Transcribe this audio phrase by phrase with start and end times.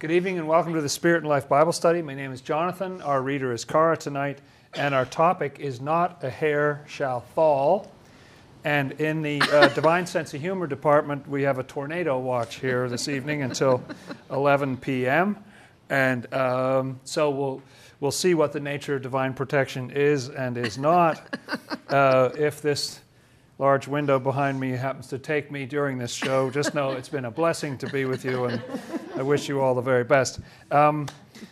[0.00, 2.00] Good evening and welcome to the Spirit and Life Bible Study.
[2.00, 3.02] My name is Jonathan.
[3.02, 4.38] Our reader is Cara tonight,
[4.72, 7.92] and our topic is Not a Hair Shall Fall.
[8.64, 12.88] And in the uh, Divine Sense of Humor department, we have a tornado watch here
[12.88, 13.84] this evening until
[14.30, 15.36] 11 p.m.
[15.90, 17.62] And um, so we'll,
[18.00, 21.38] we'll see what the nature of divine protection is and is not.
[21.90, 23.00] Uh, if this
[23.58, 27.24] large window behind me happens to take me during this show, just know it's been
[27.24, 28.62] a blessing to be with you, and
[29.20, 30.40] I wish you all the very best.
[30.70, 31.06] Um,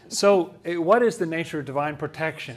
[0.08, 2.56] so, eh, what is the nature of divine protection?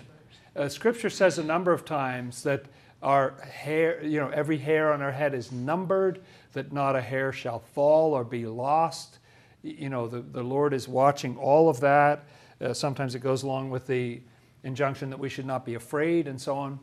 [0.56, 2.64] Uh, scripture says a number of times that
[3.04, 6.22] our hair, you know, every hair on our head is numbered,
[6.54, 9.20] that not a hair shall fall or be lost.
[9.64, 12.24] You know, the, the Lord is watching all of that.
[12.62, 14.22] Uh, sometimes it goes along with the
[14.64, 16.80] injunction that we should not be afraid and so on.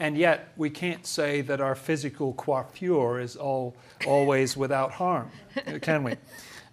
[0.00, 3.76] And yet, we can't say that our physical coiffure is all,
[4.08, 5.30] always without harm,
[5.82, 6.16] can we?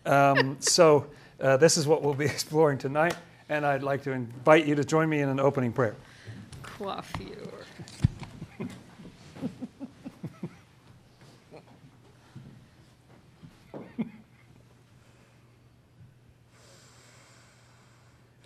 [0.05, 1.07] Um, so,
[1.39, 3.15] uh, this is what we'll be exploring tonight,
[3.49, 5.95] and I'd like to invite you to join me in an opening prayer.
[6.61, 7.53] Coiffure.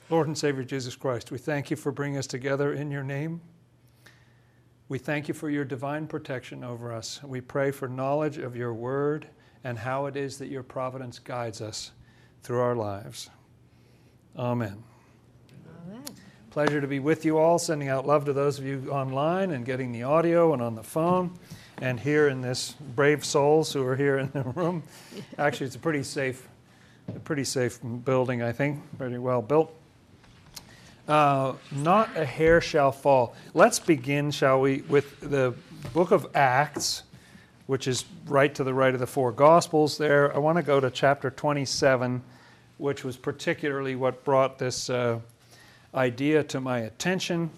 [0.10, 3.42] Lord and Savior Jesus Christ, we thank you for bringing us together in your name.
[4.88, 7.22] We thank you for your divine protection over us.
[7.23, 9.28] We pray for knowledge of your word
[9.64, 11.92] and how it is that your providence guides us
[12.44, 13.30] through our lives.
[14.38, 14.84] Amen.
[15.88, 16.04] Amen.
[16.52, 19.66] Pleasure to be with you all, sending out love to those of you online and
[19.66, 21.38] getting the audio and on the phone
[21.82, 24.84] and here in this brave souls who are here in the room.
[25.38, 26.48] Actually, it's a pretty safe,
[27.08, 29.74] a pretty safe building, I think, pretty well built.
[31.08, 33.34] Uh, not a hair shall fall.
[33.54, 35.54] Let's begin, shall we, with the
[35.94, 37.04] book of Acts,
[37.68, 40.34] which is right to the right of the four Gospels there.
[40.36, 42.22] I want to go to chapter 27,
[42.78, 45.20] which was particularly what brought this uh,
[45.94, 47.50] idea to my attention.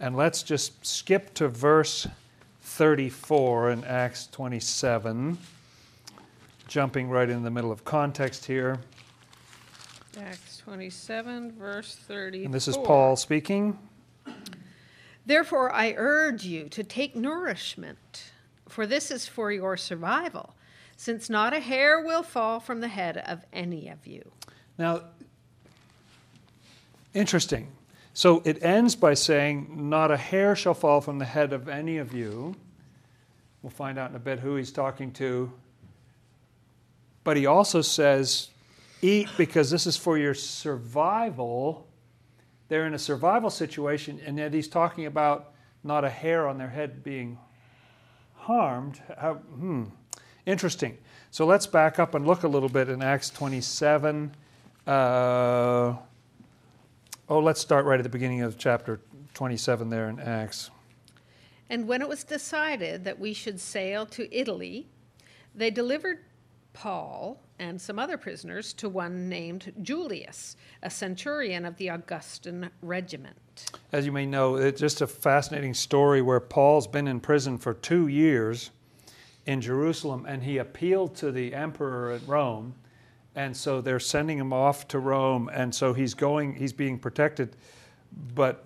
[0.00, 2.06] And let's just skip to verse
[2.62, 5.38] 34 in Acts 27,
[6.66, 8.78] jumping right in the middle of context here.
[10.18, 12.46] Acts 27, verse 30.
[12.46, 13.78] And this is Paul speaking.
[15.26, 18.32] Therefore, I urge you to take nourishment,
[18.76, 20.54] for this is for your survival,
[20.98, 24.30] since not a hair will fall from the head of any of you.
[24.76, 25.00] Now,
[27.14, 27.68] interesting.
[28.12, 31.96] So it ends by saying, Not a hair shall fall from the head of any
[31.96, 32.54] of you.
[33.62, 35.50] We'll find out in a bit who he's talking to.
[37.24, 38.50] But he also says,
[39.00, 41.88] eat because this is for your survival.
[42.68, 46.68] They're in a survival situation, and yet he's talking about not a hair on their
[46.68, 47.38] head being
[48.46, 49.00] harmed.
[49.18, 49.84] How, hmm,
[50.46, 50.96] interesting.
[51.32, 54.32] So let's back up and look a little bit in Acts 27.
[54.86, 55.98] Uh, oh,
[57.28, 59.00] let's start right at the beginning of chapter
[59.34, 60.70] 27 there in Acts.
[61.68, 64.86] And when it was decided that we should sail to Italy,
[65.52, 66.20] they delivered
[66.72, 73.36] Paul and some other prisoners to one named Julius, a centurion of the Augustan regiment.
[73.92, 77.74] As you may know, it's just a fascinating story where Paul's been in prison for
[77.74, 78.70] two years
[79.46, 82.74] in Jerusalem and he appealed to the emperor at Rome.
[83.34, 85.50] And so they're sending him off to Rome.
[85.52, 87.56] And so he's going, he's being protected,
[88.34, 88.64] but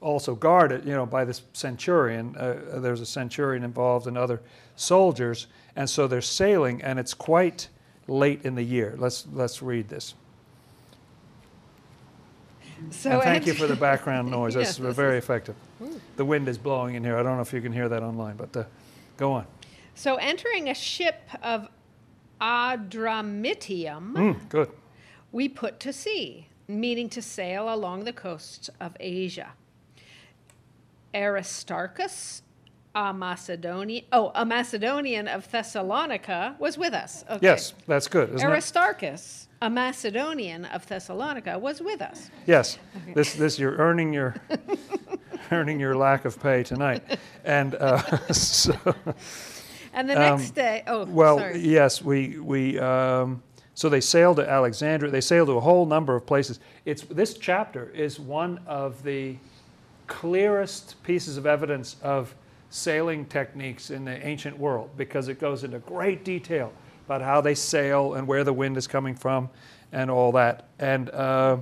[0.00, 2.36] also guarded, you know, by this centurion.
[2.36, 4.40] Uh, there's a centurion involved and other
[4.76, 5.48] soldiers.
[5.74, 7.68] And so they're sailing, and it's quite
[8.06, 8.94] late in the year.
[8.96, 10.14] Let's, let's read this.
[12.90, 14.54] So and thank you for the background noise.
[14.54, 15.54] That's very effective.
[15.82, 16.00] Ooh.
[16.16, 17.16] The wind is blowing in here.
[17.16, 18.64] I don't know if you can hear that online, but uh,
[19.16, 19.46] go on.
[19.94, 21.68] So entering a ship of
[22.40, 24.70] Adramyttium, mm, good.
[25.32, 29.52] we put to sea, meaning to sail along the coasts of Asia.
[31.14, 32.42] Aristarchus
[32.96, 37.24] a Macedonian, oh, a Macedonian of Thessalonica was with us.
[37.30, 37.40] Okay.
[37.42, 38.40] Yes, that's good.
[38.40, 39.66] Aristarchus, it?
[39.66, 42.30] a Macedonian of Thessalonica, was with us.
[42.46, 43.12] Yes, okay.
[43.12, 44.34] this this you're earning your
[45.52, 47.98] earning your lack of pay tonight, and uh,
[48.32, 48.74] so.
[49.92, 51.58] And the next um, day, oh, well, sorry.
[51.60, 52.78] yes, we we.
[52.78, 53.42] Um,
[53.74, 55.10] so they sailed to Alexandria.
[55.10, 56.60] They sailed to a whole number of places.
[56.86, 59.36] It's this chapter is one of the
[60.06, 62.34] clearest pieces of evidence of
[62.76, 66.72] sailing techniques in the ancient world because it goes into great detail
[67.06, 69.48] about how they sail and where the wind is coming from
[69.92, 70.68] and all that.
[70.78, 71.58] And uh,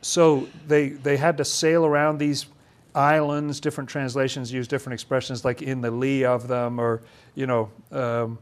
[0.00, 2.46] so they, they had to sail around these
[2.94, 3.60] islands.
[3.60, 7.02] Different translations use different expressions like in the lee of them or,
[7.34, 8.38] you know, um,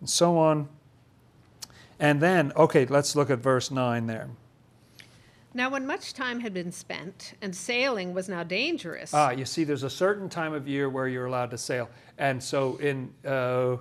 [0.00, 0.68] and so on.
[2.00, 4.28] And then, okay, let's look at verse 9 there.
[5.54, 9.64] Now, when much time had been spent and sailing was now dangerous, Ah, you see,
[9.64, 11.90] there's a certain time of year where you're allowed to sail.
[12.18, 13.76] And so, in uh,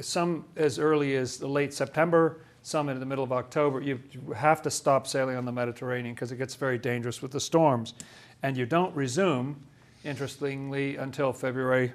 [0.00, 4.00] some as early as the late September, some in the middle of October, you
[4.34, 7.94] have to stop sailing on the Mediterranean because it gets very dangerous with the storms.
[8.42, 9.64] And you don't resume,
[10.04, 11.92] interestingly, until February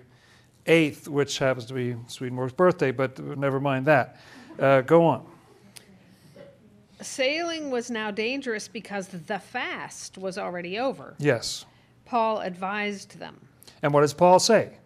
[0.65, 4.19] 8th, which happens to be Swedenborg's birthday, but never mind that.
[4.59, 5.25] Uh, go on.
[7.01, 11.15] Sailing was now dangerous because the fast was already over.
[11.17, 11.65] Yes.
[12.05, 13.47] Paul advised them,
[13.81, 14.77] And what does Paul say?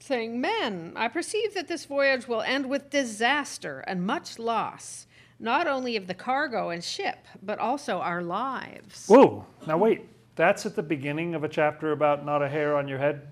[0.00, 5.06] saying, Men, I perceive that this voyage will end with disaster and much loss,
[5.38, 9.06] not only of the cargo and ship, but also our lives.
[9.06, 10.06] Whoa, now wait.
[10.34, 13.28] That's at the beginning of a chapter about not a hair on your head?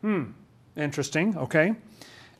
[0.00, 0.24] Hmm,
[0.76, 1.74] interesting, okay.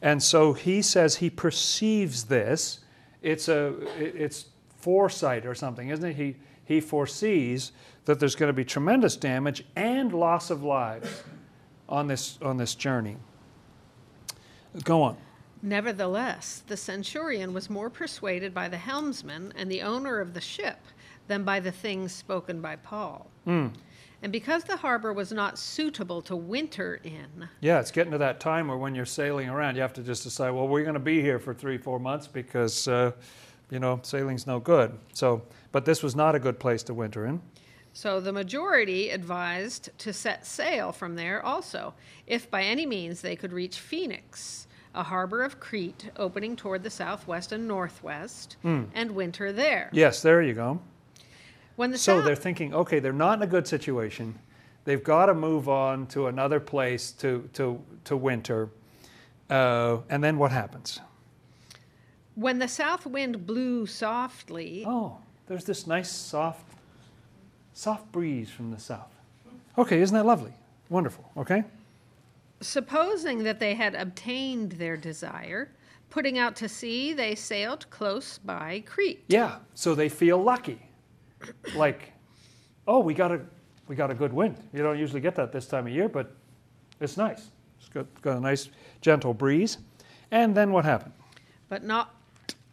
[0.02, 2.80] And so he says he perceives this.
[3.22, 4.46] It's a it's
[4.80, 6.16] foresight or something, isn't it?
[6.16, 7.72] He he foresees
[8.04, 11.22] that there's going to be tremendous damage and loss of lives
[11.88, 13.16] on this on this journey.
[14.84, 15.16] Go on.
[15.62, 20.78] Nevertheless, the centurion was more persuaded by the helmsman and the owner of the ship
[21.28, 23.30] than by the things spoken by Paul.
[24.22, 28.38] And because the harbor was not suitable to winter in, Yeah, it's getting to that
[28.38, 31.00] time where when you're sailing around, you have to just decide, well, we're going to
[31.00, 33.12] be here for three, four months because, uh,
[33.70, 34.98] you know, sailing's no good.
[35.12, 37.40] So, but this was not a good place to winter in.
[37.92, 41.94] so the majority advised to set sail from there also,
[42.26, 46.90] if by any means they could reach Phoenix, a harbor of Crete opening toward the
[46.90, 49.88] southwest and northwest, and winter there.
[49.92, 50.80] Yes, there you go.
[51.76, 54.38] When the So south- they're thinking, okay, they're not in a good situation.
[54.84, 58.68] They've got to move on to another place to to to winter.
[59.48, 61.00] Uh, and then what happens?
[62.40, 66.64] When the south wind blew softly, Oh, there's this nice soft,
[67.74, 69.12] soft breeze from the south.
[69.76, 70.54] Okay, isn't that lovely?
[70.88, 71.30] Wonderful.
[71.36, 71.64] Okay.
[72.62, 75.70] Supposing that they had obtained their desire,
[76.08, 79.22] putting out to sea, they sailed close by Crete.
[79.28, 80.80] Yeah, so they feel lucky.
[81.74, 82.12] Like,
[82.86, 83.40] oh, we got a
[83.86, 84.56] we got a good wind.
[84.72, 86.34] You don't usually get that this time of year, but
[87.00, 87.50] it's nice.
[87.78, 88.70] It's got, got a nice
[89.00, 89.78] gentle breeze.
[90.30, 91.12] And then what happened?
[91.68, 92.14] But not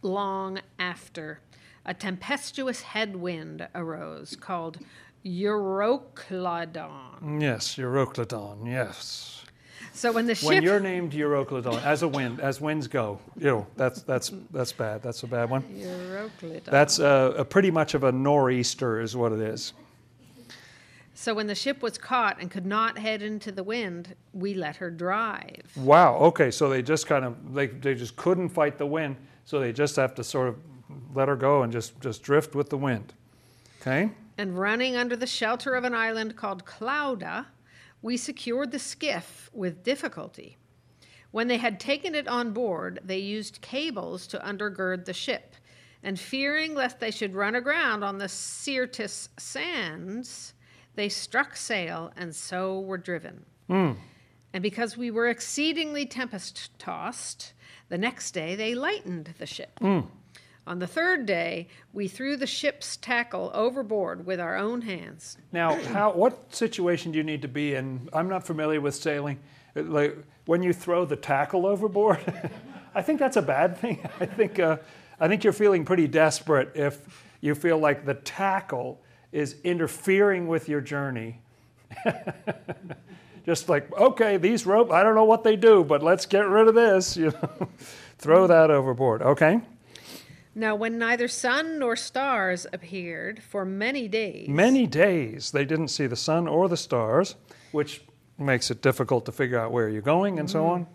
[0.02, 1.40] long after,
[1.84, 4.78] a tempestuous headwind arose called
[5.24, 7.40] Euroclydon.
[7.40, 9.44] Yes, Euroclydon, yes.
[9.92, 13.46] So when the When ship you're named Euroclydon, as a wind, as winds go, you
[13.46, 15.02] know, that's that's that's bad.
[15.02, 15.62] That's a bad one.
[15.62, 16.64] Euroclydon.
[16.64, 19.72] That's a, a pretty much of a nor'easter is what it is.
[21.14, 24.76] so when the ship was caught and could not head into the wind, we let
[24.76, 25.72] her drive.
[25.76, 26.14] Wow.
[26.16, 26.52] Okay.
[26.52, 29.16] So they just kind of they they just couldn't fight the wind,
[29.48, 30.56] so they just have to sort of
[31.14, 33.14] let her go and just just drift with the wind.
[33.80, 34.10] Okay.
[34.36, 37.46] And running under the shelter of an island called Clauda,
[38.02, 40.58] we secured the skiff with difficulty.
[41.30, 45.54] When they had taken it on board, they used cables to undergird the ship,
[46.02, 50.52] and fearing lest they should run aground on the Syrtis sands,
[50.94, 53.46] they struck sail and so were driven.
[53.66, 53.92] Hmm.
[54.52, 57.54] And because we were exceedingly tempest tossed,
[57.88, 59.78] the next day they lightened the ship.
[60.68, 65.38] On the third day, we threw the ship's tackle overboard with our own hands.
[65.50, 68.10] Now, how what situation do you need to be in?
[68.12, 69.38] I'm not familiar with sailing.
[69.74, 72.20] Like when you throw the tackle overboard,
[72.94, 74.06] I think that's a bad thing.
[74.20, 74.76] I think uh,
[75.18, 77.00] I think you're feeling pretty desperate if
[77.40, 79.00] you feel like the tackle
[79.32, 81.40] is interfering with your journey.
[83.48, 86.68] Just like, okay, these rope, I don't know what they do, but let's get rid
[86.68, 87.16] of this.
[87.16, 87.68] You know,
[88.18, 88.48] throw mm-hmm.
[88.48, 89.22] that overboard.
[89.22, 89.62] Okay.
[90.54, 96.06] Now, when neither sun nor stars appeared for many days, Many days they didn't see
[96.06, 97.36] the sun or the stars,
[97.72, 98.02] which
[98.36, 100.70] makes it difficult to figure out where you're going and so mm-hmm.
[100.72, 100.86] on.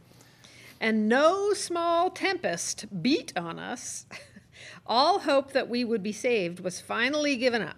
[0.79, 4.05] and no small tempest beat on us,
[4.85, 7.77] all hope that we would be saved was finally given up.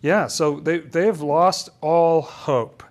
[0.00, 2.84] Yeah, so they, they've lost all hope.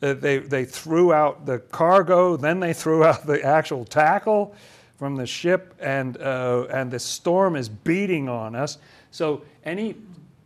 [0.00, 4.54] Uh, they, they threw out the cargo, then they threw out the actual tackle
[4.96, 8.78] from the ship, and, uh, and the storm is beating on us.
[9.10, 9.96] So, any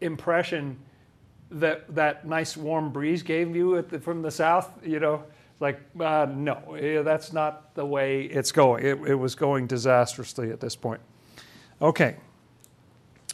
[0.00, 0.78] impression
[1.50, 5.22] that that nice warm breeze gave you at the, from the south, you know,
[5.60, 8.84] like, uh, no, that's not the way it's going.
[8.84, 11.00] It, it was going disastrously at this point.
[11.80, 12.16] Okay,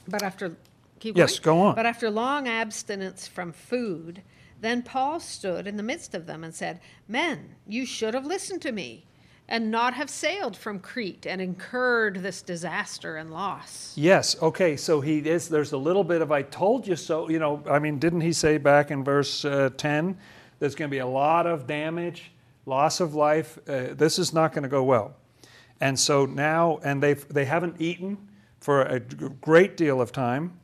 [0.08, 0.56] But after
[1.00, 1.58] keep Yes, going?
[1.58, 1.74] go on.
[1.74, 4.22] But after long abstinence from food,
[4.60, 8.62] then Paul stood in the midst of them and said, "Men, you should have listened
[8.62, 9.06] to me
[9.48, 13.94] and not have sailed from Crete and incurred this disaster and loss.
[13.96, 14.40] Yes.
[14.42, 14.76] Okay.
[14.76, 15.48] So he is.
[15.48, 17.62] There's a little bit of "I told you so." You know.
[17.68, 20.18] I mean, didn't he say back in verse uh, ten?
[20.58, 22.32] There's going to be a lot of damage,
[22.66, 23.58] loss of life.
[23.68, 25.14] Uh, this is not going to go well.
[25.80, 28.18] And so now, and they've, they haven't eaten
[28.58, 30.58] for a great deal of time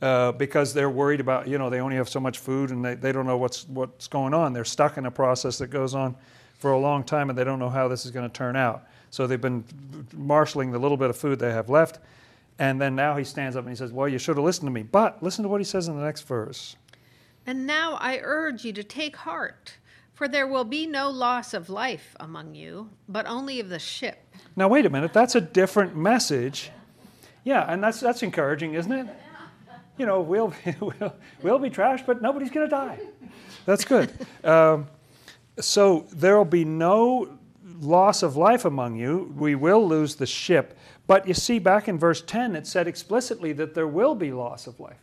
[0.00, 1.48] uh, because they're worried about.
[1.48, 4.08] You know, they only have so much food, and they, they don't know what's what's
[4.08, 4.52] going on.
[4.52, 6.16] They're stuck in a process that goes on
[6.58, 8.84] for a long time and they don't know how this is going to turn out.
[9.10, 9.64] So they've been
[10.12, 12.00] marshaling the little bit of food they have left.
[12.58, 14.72] And then now he stands up and he says, Well, you should have listened to
[14.72, 14.82] me.
[14.82, 16.76] But listen to what he says in the next verse.
[17.46, 19.74] And now I urge you to take heart,
[20.12, 24.18] for there will be no loss of life among you, but only of the ship.
[24.56, 25.12] Now, wait a minute.
[25.12, 26.70] That's a different message.
[27.44, 29.06] Yeah, and that's, that's encouraging, isn't it?
[29.98, 32.98] You know, we'll, we'll, we'll be trashed, but nobody's going to die.
[33.66, 34.12] That's good.
[34.44, 34.86] Um,
[35.60, 37.38] so there will be no
[37.80, 39.32] loss of life among you.
[39.36, 40.78] We will lose the ship.
[41.06, 44.66] But you see, back in verse 10, it said explicitly that there will be loss
[44.66, 45.00] of life.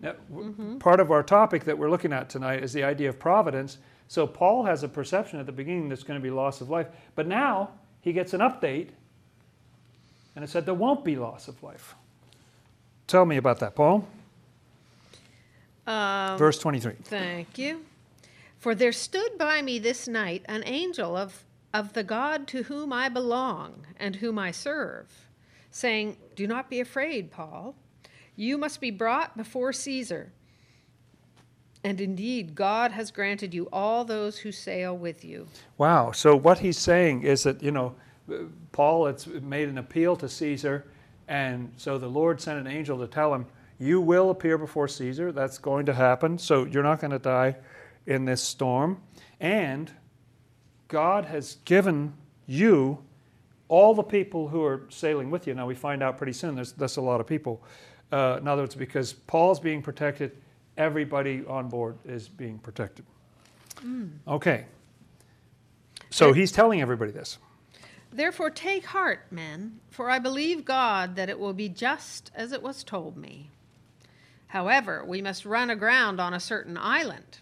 [0.00, 0.78] Now, mm-hmm.
[0.78, 3.78] Part of our topic that we're looking at tonight is the idea of providence.
[4.08, 6.86] So Paul has a perception at the beginning there's going to be loss of life.
[7.14, 8.90] But now he gets an update,
[10.34, 11.94] and it said there won't be loss of life.
[13.06, 14.06] Tell me about that, Paul.
[15.86, 16.94] Um, Verse 23.
[17.04, 17.84] Thank you.
[18.58, 22.92] For there stood by me this night an angel of, of the God to whom
[22.92, 25.28] I belong and whom I serve,
[25.70, 27.74] saying, Do not be afraid, Paul.
[28.34, 30.32] You must be brought before Caesar.
[31.84, 35.46] And indeed, God has granted you all those who sail with you.
[35.78, 36.10] Wow.
[36.10, 37.94] So, what he's saying is that, you know,
[38.72, 40.84] Paul has made an appeal to Caesar,
[41.28, 43.46] and so the Lord sent an angel to tell him,
[43.78, 45.32] You will appear before Caesar.
[45.32, 46.38] That's going to happen.
[46.38, 47.56] So, you're not going to die
[48.06, 49.02] in this storm.
[49.40, 49.90] And
[50.88, 52.14] God has given
[52.46, 52.98] you
[53.68, 55.54] all the people who are sailing with you.
[55.54, 57.62] Now, we find out pretty soon there's, that's a lot of people.
[58.12, 60.36] Uh, in other words, because Paul's being protected,
[60.76, 63.04] everybody on board is being protected.
[63.80, 64.10] Mm.
[64.28, 64.66] Okay.
[66.10, 67.38] So he's telling everybody this.
[68.12, 72.62] Therefore, take heart, men, for I believe God that it will be just as it
[72.62, 73.50] was told me.
[74.48, 77.38] However, we must run aground on a certain island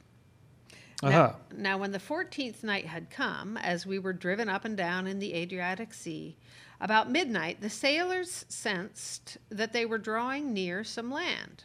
[1.05, 1.11] uh-huh.
[1.11, 5.07] Now, now, when the 14th night had come, as we were driven up and down
[5.07, 6.37] in the Adriatic Sea,
[6.81, 11.65] about midnight the sailors sensed that they were drawing near some land.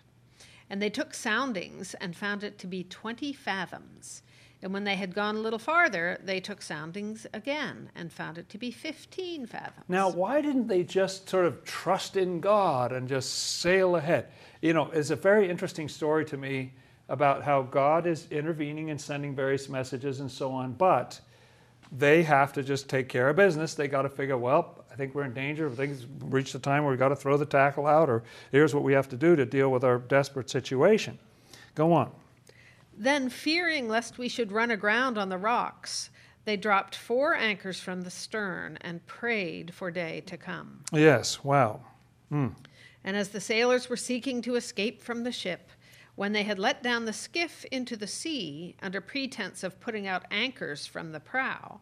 [0.69, 4.21] And they took soundings and found it to be 20 fathoms.
[4.61, 8.49] And when they had gone a little farther, they took soundings again and found it
[8.49, 9.85] to be 15 fathoms.
[9.87, 14.27] Now, why didn't they just sort of trust in God and just sail ahead?
[14.61, 16.73] You know, it's a very interesting story to me
[17.07, 21.19] about how God is intervening and sending various messages and so on, but
[21.91, 23.73] they have to just take care of business.
[23.73, 25.69] They got to figure, well, I think we're in danger.
[25.69, 28.83] Things reach the time where we got to throw the tackle out, or here's what
[28.83, 31.17] we have to do to deal with our desperate situation.
[31.73, 32.11] Go on.
[32.95, 36.09] Then, fearing lest we should run aground on the rocks,
[36.43, 40.83] they dropped four anchors from the stern and prayed for day to come.
[40.91, 41.79] Yes, wow.
[42.31, 42.53] Mm.
[43.03, 45.69] And as the sailors were seeking to escape from the ship,
[46.15, 50.25] when they had let down the skiff into the sea under pretense of putting out
[50.31, 51.79] anchors from the prow,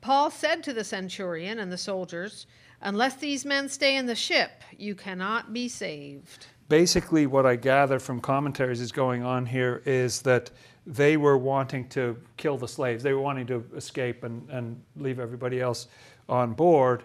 [0.00, 2.46] Paul said to the centurion and the soldiers,
[2.82, 6.46] Unless these men stay in the ship, you cannot be saved.
[6.68, 10.50] Basically, what I gather from commentaries is going on here is that
[10.86, 13.02] they were wanting to kill the slaves.
[13.02, 15.88] They were wanting to escape and, and leave everybody else
[16.28, 17.04] on board.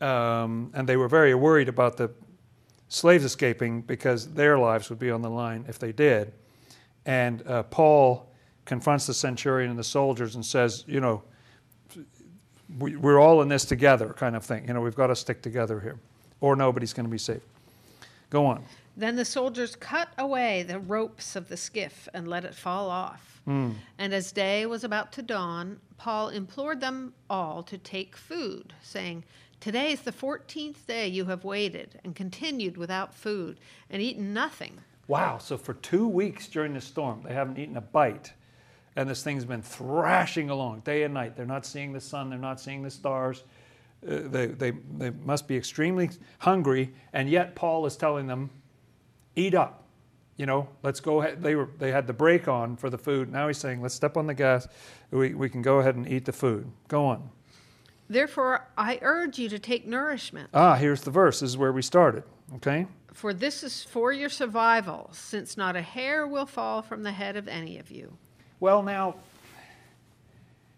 [0.00, 2.10] Um, and they were very worried about the
[2.94, 6.32] slaves escaping because their lives would be on the line if they did.
[7.04, 8.30] And uh, Paul
[8.64, 11.22] confronts the centurion and the soldiers and says, you know,
[12.78, 14.68] we, we're all in this together, kind of thing.
[14.68, 15.98] You know, we've got to stick together here,
[16.40, 17.42] or nobody's going to be safe.
[18.30, 18.64] Go on.
[18.96, 23.40] Then the soldiers cut away the ropes of the skiff and let it fall off.
[23.46, 23.74] Mm.
[23.98, 29.24] And as day was about to dawn, Paul implored them all to take food, saying,
[29.64, 34.78] Today is the 14th day you have waited and continued without food and eaten nothing.
[35.08, 38.34] Wow, so for two weeks during the storm, they haven't eaten a bite.
[38.94, 41.34] And this thing's been thrashing along day and night.
[41.34, 43.44] They're not seeing the sun, they're not seeing the stars.
[44.06, 48.50] Uh, they, they, they must be extremely hungry, and yet Paul is telling them,
[49.34, 49.84] eat up.
[50.36, 51.42] You know, let's go ahead.
[51.42, 53.32] They, were, they had the brake on for the food.
[53.32, 54.68] Now he's saying, let's step on the gas.
[55.10, 56.70] We, we can go ahead and eat the food.
[56.88, 57.30] Go on.
[58.08, 60.50] Therefore, I urge you to take nourishment.
[60.52, 61.40] Ah, here's the verse.
[61.40, 62.24] This is where we started.
[62.56, 62.86] Okay?
[63.12, 67.36] For this is for your survival, since not a hair will fall from the head
[67.36, 68.16] of any of you.
[68.60, 69.16] Well, now,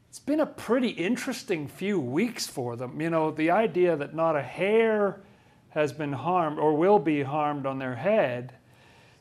[0.09, 3.01] it's been a pretty interesting few weeks for them.
[3.01, 5.21] You know, the idea that not a hair
[5.71, 8.55] has been harmed or will be harmed on their head,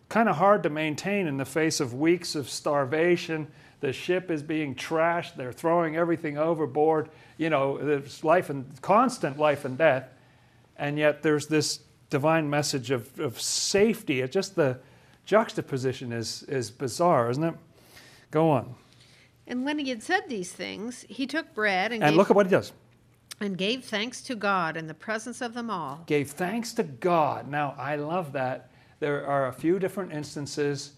[0.08, 3.48] kind of hard to maintain in the face of weeks of starvation.
[3.82, 7.10] The ship is being trashed, they're throwing everything overboard.
[7.38, 10.10] You know, there's life and constant life and death.
[10.77, 11.79] And yet there's this
[12.10, 14.22] divine message of, of safety.
[14.22, 14.79] It just the
[15.25, 17.55] juxtaposition is, is bizarre, isn't it?
[18.32, 18.75] Go on.
[19.48, 22.36] And when he had said these things, he took bread and, And gave, look at
[22.36, 22.74] what he does.
[23.39, 26.03] and gave thanks to God in the presence of them all.
[26.08, 27.48] Gave thanks to God.
[27.48, 28.72] Now, I love that.
[29.00, 30.94] There are a few different instances.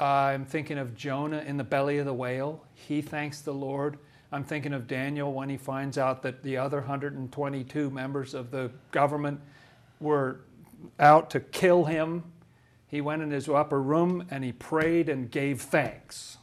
[0.00, 2.64] I'm thinking of Jonah in the belly of the whale.
[2.72, 3.98] He thanks the Lord.
[4.32, 8.70] I'm thinking of Daniel when he finds out that the other 122 members of the
[8.92, 9.40] government
[10.00, 10.40] were
[10.98, 12.24] out to kill him.
[12.86, 16.38] He went in his upper room and he prayed and gave thanks.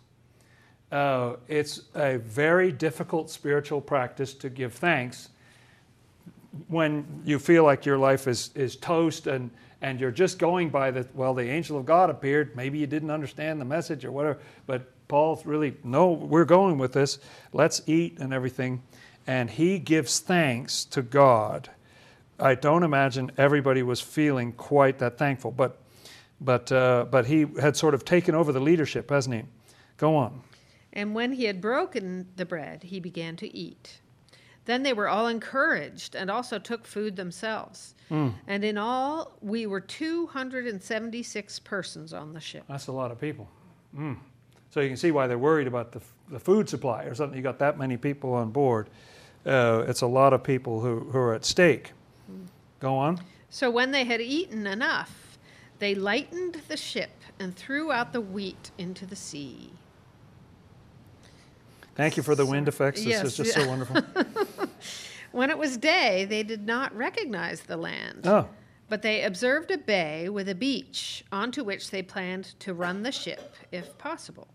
[0.92, 5.30] Uh, it's a very difficult spiritual practice to give thanks
[6.68, 9.50] when you feel like your life is, is toast and,
[9.82, 12.56] and you're just going by the, well, the angel of God appeared.
[12.56, 16.94] Maybe you didn't understand the message or whatever, but Paul's really, no, we're going with
[16.94, 17.20] this.
[17.54, 18.82] Let's eat and everything.
[19.26, 21.70] And he gives thanks to God.
[22.40, 25.82] I don't imagine everybody was feeling quite that thankful, but,
[26.40, 29.44] but, uh, but he had sort of taken over the leadership, hasn't he?
[29.98, 30.42] Go on.
[30.94, 34.00] And when he had broken the bread, he began to eat.
[34.66, 37.96] Then they were all encouraged and also took food themselves.
[38.10, 42.64] And in all, we were 276 persons on the ship.
[42.70, 43.50] That's a lot of people.
[43.98, 44.18] Mm.
[44.70, 47.38] So you can see why they're worried about the, the food supply or something.
[47.38, 48.90] You got that many people on board.
[49.46, 51.92] Uh, it's a lot of people who, who are at stake.
[52.80, 53.20] Go on.
[53.50, 55.38] So when they had eaten enough,
[55.80, 59.72] they lightened the ship and threw out the wheat into the sea.
[61.96, 63.00] Thank you for the wind effects.
[63.00, 64.02] This Yes, is just so wonderful.
[65.32, 68.26] When it was day, they did not recognize the land.
[68.26, 68.48] Oh,
[68.90, 73.12] But they observed a bay with a beach onto which they planned to run the
[73.12, 74.48] ship, if possible.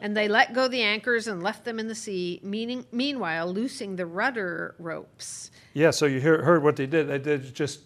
[0.00, 3.96] And they let go the anchors and left them in the sea, meaning, meanwhile loosing
[3.96, 5.50] the rudder ropes.
[5.74, 5.90] yeah.
[5.90, 7.08] So you hear, heard what they did.
[7.08, 7.80] They did just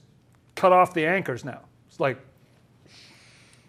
[0.54, 1.60] cut off the anchors now.
[1.88, 2.18] It's like,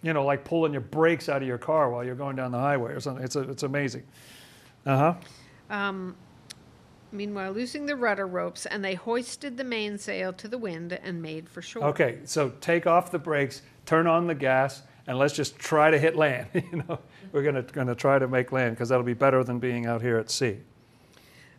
[0.01, 2.59] you know, like pulling your brakes out of your car while you're going down the
[2.59, 3.23] highway or something.
[3.23, 4.03] It's, a, it's amazing.
[4.85, 5.13] Uh huh.
[5.75, 6.15] Um,
[7.13, 11.47] meanwhile, loosing the rudder ropes, and they hoisted the mainsail to the wind and made
[11.47, 11.85] for shore.
[11.85, 15.99] Okay, so take off the brakes, turn on the gas, and let's just try to
[15.99, 16.47] hit land.
[16.53, 16.99] you know,
[17.31, 20.17] we're gonna gonna try to make land because that'll be better than being out here
[20.17, 20.57] at sea.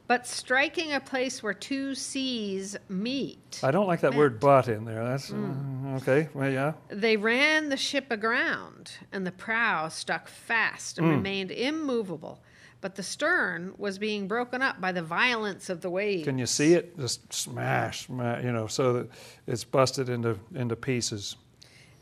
[0.06, 4.84] But striking a place where two seas meet, I don't like that word "but" in
[4.84, 5.02] there.
[5.02, 6.28] That's uh, okay.
[6.34, 6.74] Well, yeah.
[6.90, 12.42] They ran the ship aground, and the prow stuck fast and remained immovable.
[12.84, 16.26] But the stern was being broken up by the violence of the waves.
[16.26, 16.98] Can you see it?
[16.98, 19.08] Just smash, sma- you know, so that
[19.46, 21.36] it's busted into into pieces.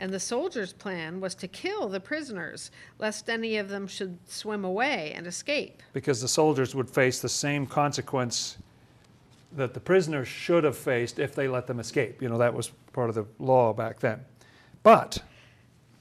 [0.01, 4.64] And the soldiers' plan was to kill the prisoners, lest any of them should swim
[4.64, 5.85] away and escape.
[5.92, 8.59] Because the soldiers would face the same consequence
[9.53, 12.21] that the prisoners should have faced if they let them escape.
[12.21, 14.25] You know, that was part of the law back then.
[14.83, 15.23] But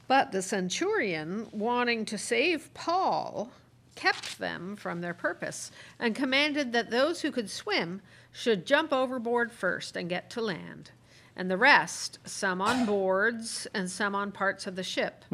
[0.07, 3.51] But the centurion, wanting to save Paul,
[3.95, 8.01] kept them from their purpose and commanded that those who could swim
[8.31, 10.91] should jump overboard first and get to land,
[11.35, 15.25] and the rest, some on boards and some on parts of the ship.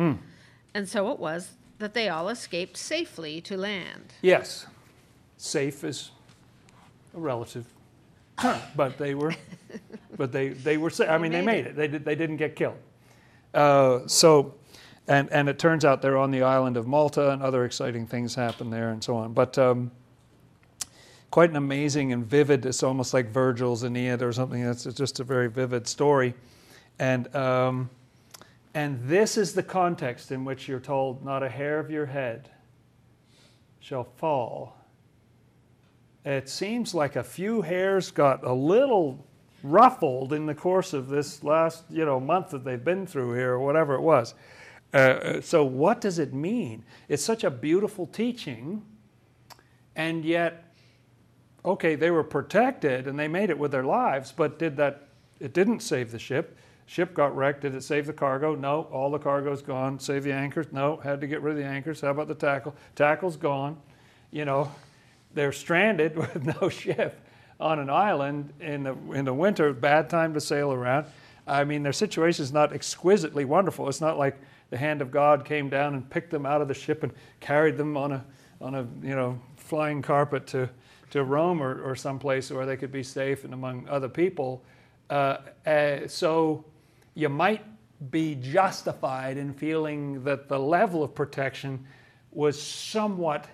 [0.73, 4.13] And so it was that they all escaped safely to land.
[4.21, 4.65] Yes,
[5.37, 6.11] safe is
[7.15, 7.65] a relative
[8.39, 9.35] term, but they were,
[10.17, 10.89] but they they were.
[10.89, 11.75] sa- I mean, they made made it.
[11.75, 12.77] They did, they didn't get killed.
[13.53, 14.55] Uh, so,
[15.07, 18.35] and and it turns out they're on the island of Malta, and other exciting things
[18.35, 19.33] happen there, and so on.
[19.33, 19.91] But um,
[21.31, 22.65] quite an amazing and vivid.
[22.65, 24.61] It's almost like Virgil's Aeneid or something.
[24.61, 26.33] It's just a very vivid story,
[26.99, 27.33] and.
[27.35, 27.89] Um,
[28.77, 32.51] and this is the context in which you're told, not a hair of your head
[33.79, 34.77] shall fall.
[36.23, 39.25] It seems like a few hairs got a little
[39.63, 43.53] ruffled in the course of this last, you know, month that they've been through here,
[43.53, 44.35] or whatever it was.
[44.97, 46.83] Uh, so, what does it mean?
[47.07, 48.83] It's such a beautiful teaching,
[49.95, 50.73] and yet,
[51.63, 55.09] okay, they were protected and they made it with their lives, but did that?
[55.39, 56.57] It didn't save the ship.
[56.87, 57.61] Ship got wrecked.
[57.61, 58.55] Did it save the cargo?
[58.55, 58.87] No.
[58.91, 59.99] All the cargo's gone.
[59.99, 60.65] Save the anchors?
[60.71, 60.97] No.
[60.97, 62.01] Had to get rid of the anchors.
[62.01, 62.73] How about the tackle?
[62.95, 63.77] Tackle's gone.
[64.31, 64.71] You know,
[65.35, 67.21] they're stranded with no ship
[67.59, 69.73] on an island in the in the winter.
[69.73, 71.05] Bad time to sail around.
[71.45, 73.87] I mean, their situation is not exquisitely wonderful.
[73.89, 74.37] It's not like
[74.69, 77.77] the hand of God came down and picked them out of the ship and carried
[77.77, 78.25] them on a
[78.59, 80.69] on a you know flying carpet to
[81.11, 84.63] to Rome or, or someplace where they could be safe and among other people.
[85.09, 86.65] Uh, uh, so
[87.13, 87.63] you might
[88.11, 91.85] be justified in feeling that the level of protection
[92.31, 93.47] was somewhat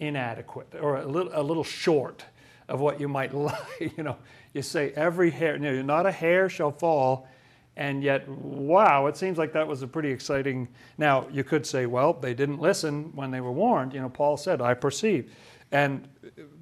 [0.00, 2.24] inadequate or a little, a little short
[2.68, 3.96] of what you might like.
[3.96, 4.16] You know,
[4.52, 7.28] you say every hair, you know, not a hair shall fall,
[7.76, 10.66] and yet, wow, it seems like that was a pretty exciting.
[10.96, 13.92] Now, you could say, well, they didn't listen when they were warned.
[13.92, 15.30] You know, Paul said, I perceive.
[15.72, 16.08] And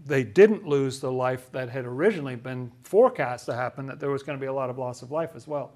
[0.06, 4.24] they didn't lose the life that had originally been forecast to happen, that there was
[4.24, 5.72] going to be a lot of loss of life as well.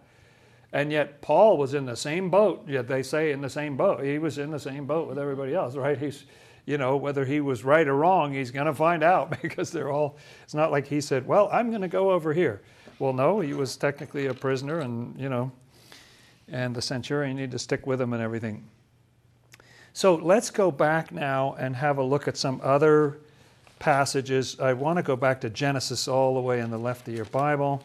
[0.73, 2.69] And yet, Paul was in the same boat.
[2.69, 4.03] Yet they say in the same boat.
[4.03, 5.97] He was in the same boat with everybody else, right?
[5.97, 6.25] He's,
[6.67, 9.91] you know, whether he was right or wrong, he's going to find out because they're
[9.91, 12.61] all, it's not like he said, well, I'm going to go over here.
[12.99, 15.53] Well, no, he was technically a prisoner, and, you know,
[16.49, 18.65] and the centurion needed to stick with him and everything.
[19.93, 23.19] So let's go back now and have a look at some other
[23.79, 24.59] passages.
[24.59, 27.25] I want to go back to Genesis all the way in the left of your
[27.27, 27.85] Bible,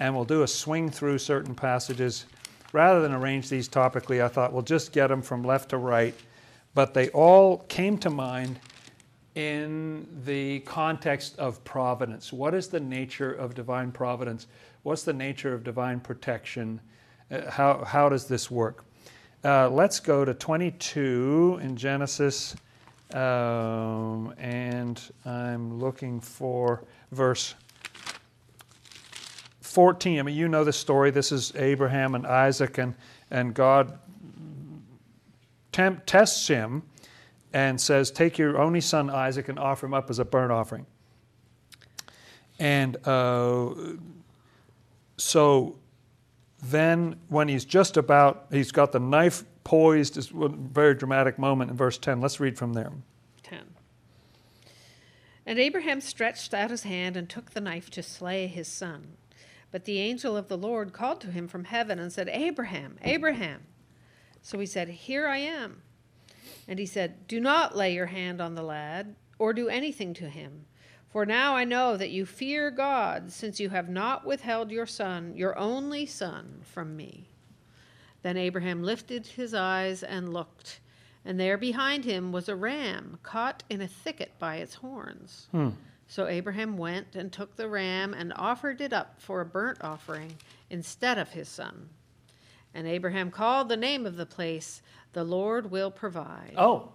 [0.00, 2.26] and we'll do a swing through certain passages.
[2.72, 6.14] Rather than arrange these topically, I thought we'll just get them from left to right.
[6.74, 8.60] But they all came to mind
[9.34, 12.32] in the context of providence.
[12.32, 14.46] What is the nature of divine providence?
[14.82, 16.80] What's the nature of divine protection?
[17.30, 18.84] Uh, how, how does this work?
[19.44, 22.56] Uh, let's go to 22 in Genesis,
[23.14, 27.54] um, and I'm looking for verse
[29.62, 30.18] 14.
[30.18, 31.10] I mean, you know the story.
[31.10, 32.94] This is Abraham and Isaac, and,
[33.30, 33.98] and God
[35.72, 36.82] tests him
[37.52, 40.86] and says, Take your only son Isaac and offer him up as a burnt offering.
[42.58, 43.74] And uh,
[45.16, 45.78] so
[46.62, 51.70] then, when he's just about, he's got the knife poised, is a very dramatic moment
[51.70, 52.20] in verse 10.
[52.20, 52.92] Let's read from there.
[53.42, 53.60] 10.
[55.46, 59.16] And Abraham stretched out his hand and took the knife to slay his son.
[59.70, 63.62] But the angel of the Lord called to him from heaven and said, Abraham, Abraham.
[64.42, 65.82] So he said, Here I am.
[66.70, 70.28] And he said, Do not lay your hand on the lad, or do anything to
[70.28, 70.66] him.
[71.08, 75.34] For now I know that you fear God, since you have not withheld your son,
[75.36, 77.28] your only son, from me.
[78.22, 80.78] Then Abraham lifted his eyes and looked,
[81.24, 85.48] and there behind him was a ram caught in a thicket by its horns.
[85.50, 85.70] Hmm.
[86.06, 90.36] So Abraham went and took the ram and offered it up for a burnt offering
[90.70, 91.88] instead of his son.
[92.72, 96.54] And Abraham called the name of the place the Lord will provide.
[96.56, 96.92] Oh,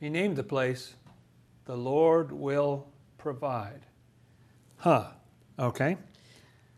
[0.00, 0.94] he named the place,
[1.64, 2.86] The Lord Will
[3.18, 3.80] Provide.
[4.76, 5.08] Huh,
[5.58, 5.96] okay.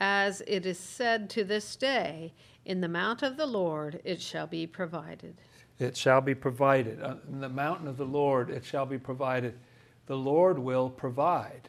[0.01, 2.33] As it is said to this day,
[2.65, 5.37] in the mount of the Lord it shall be provided.
[5.79, 7.03] It shall be provided.
[7.03, 9.59] Uh, in the mountain of the Lord it shall be provided.
[10.07, 11.69] The Lord will provide.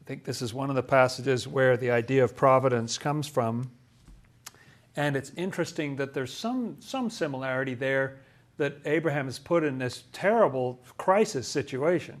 [0.00, 3.72] I think this is one of the passages where the idea of providence comes from.
[4.96, 8.18] And it's interesting that there's some, some similarity there
[8.56, 12.20] that Abraham is put in this terrible crisis situation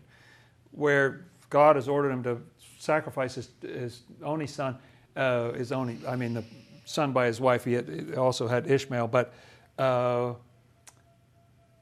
[0.72, 2.38] where God has ordered him to
[2.78, 4.76] sacrifice his, his only son,
[5.14, 6.44] uh, his only, I mean, the
[6.84, 7.64] son by his wife.
[7.64, 9.32] He, had, he also had Ishmael, but
[9.78, 10.34] uh,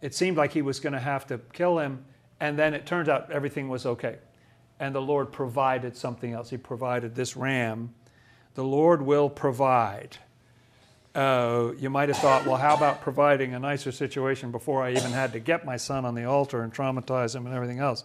[0.03, 2.05] it seemed like he was going to have to kill him.
[2.41, 4.19] And then it turns out everything was okay.
[4.81, 6.51] And the Lord provided something else.
[6.51, 7.95] He provided this ram.
[8.55, 10.19] The Lord will provide
[11.15, 15.11] uh, you might have thought, well, how about providing a nicer situation before I even
[15.11, 18.05] had to get my son on the altar and traumatize him and everything else?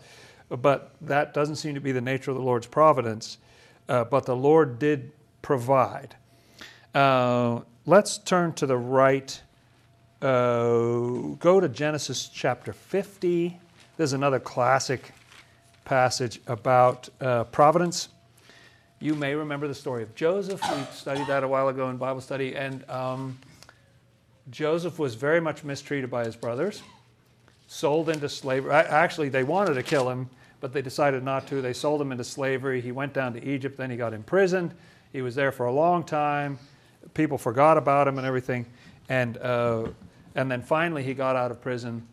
[0.49, 3.37] But that doesn't seem to be the nature of the Lord's providence.
[3.87, 6.15] Uh, but the Lord did provide.
[6.93, 9.41] Uh, let's turn to the right.
[10.21, 13.57] Uh, go to Genesis chapter 50.
[13.95, 15.13] There's another classic
[15.85, 18.09] passage about uh, providence.
[18.99, 20.60] You may remember the story of Joseph.
[20.75, 22.55] We studied that a while ago in Bible study.
[22.55, 23.38] And um,
[24.49, 26.81] Joseph was very much mistreated by his brothers,
[27.67, 28.71] sold into slavery.
[28.71, 30.27] Actually, they wanted to kill him,
[30.62, 31.62] but they decided not to.
[31.62, 32.81] They sold him into slavery.
[32.81, 34.73] He went down to Egypt, then he got imprisoned.
[35.13, 36.57] He was there for a long time.
[37.13, 38.65] People forgot about him and everything.
[39.10, 39.89] And, uh,
[40.33, 42.07] and then finally, he got out of prison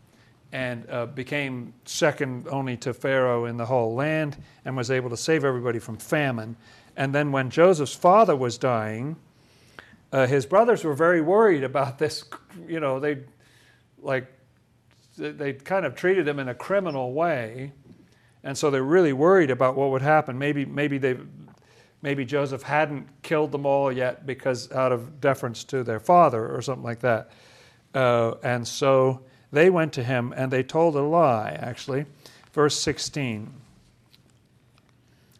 [0.55, 5.17] and uh, became second only to Pharaoh in the whole land and was able to
[5.17, 6.55] save everybody from famine.
[6.95, 9.17] And then when Joseph's father was dying,
[10.13, 12.23] uh, his brothers were very worried about this.
[12.69, 13.17] You know, they
[13.99, 14.31] like
[15.17, 17.73] they kind of treated him in a criminal way,
[18.41, 20.39] and so they're really worried about what would happen.
[20.39, 21.17] Maybe maybe they
[22.01, 26.61] maybe Joseph hadn't killed them all yet because out of deference to their father or
[26.61, 27.31] something like that.
[27.93, 32.05] Uh, and so they went to him and they told a lie, actually.
[32.53, 33.51] Verse 16.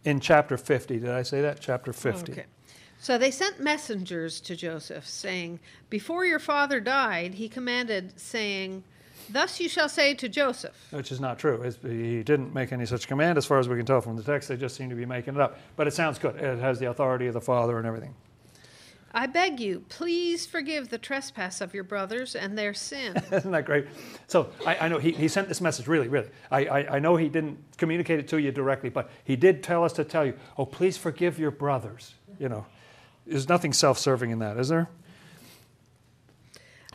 [0.06, 0.99] in chapter 50.
[0.99, 1.60] Did I say that?
[1.60, 2.32] Chapter 50.
[2.32, 2.45] Okay.
[2.99, 8.84] So they sent messengers to Joseph, saying, Before your father died, he commanded, saying,
[9.30, 10.75] Thus you shall say to Joseph.
[10.91, 11.62] Which is not true.
[11.63, 14.23] It's, he didn't make any such command, as far as we can tell from the
[14.23, 14.47] text.
[14.49, 15.58] They just seem to be making it up.
[15.75, 16.36] But it sounds good.
[16.36, 18.13] It has the authority of the Father and everything.
[19.15, 23.15] I beg you, please forgive the trespass of your brothers and their sin.
[23.32, 23.88] Isn't that great?
[24.28, 26.28] So I, I know he, he sent this message, really, really.
[26.51, 29.86] I, I, I know he didn't communicate it to you directly, but he did tell
[29.86, 32.13] us to tell you, oh, please forgive your brothers.
[32.39, 32.65] You know,
[33.25, 34.89] there's nothing self serving in that, is there?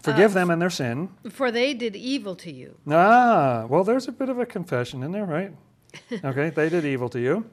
[0.02, 1.09] Forgive them and their sin.
[1.30, 2.76] For they did evil to you.
[2.88, 5.52] Ah, well, there's a bit of a confession in there, right?
[6.24, 7.46] Okay, they did evil to you.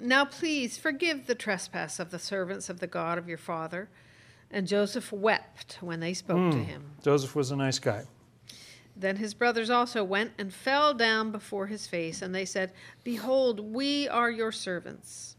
[0.00, 3.88] Now please forgive the trespass of the servants of the God of your father.
[4.50, 6.64] And Joseph wept when they spoke to hmm.
[6.64, 6.90] him.
[7.02, 8.04] Joseph was a nice guy.
[8.96, 12.72] Then his brothers also went and fell down before his face, and they said,
[13.04, 15.36] Behold, we are your servants.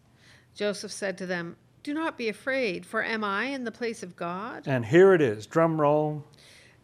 [0.56, 4.16] Joseph said to them, Do not be afraid, for am I in the place of
[4.16, 4.64] God?
[4.66, 6.24] And here it is, drum roll.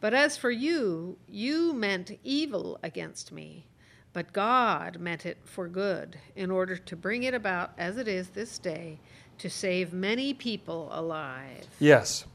[0.01, 3.67] But as for you, you meant evil against me,
[4.11, 8.29] but God meant it for good, in order to bring it about as it is
[8.29, 8.99] this day,
[9.39, 11.65] to save many people alive.
[11.79, 12.25] Yes.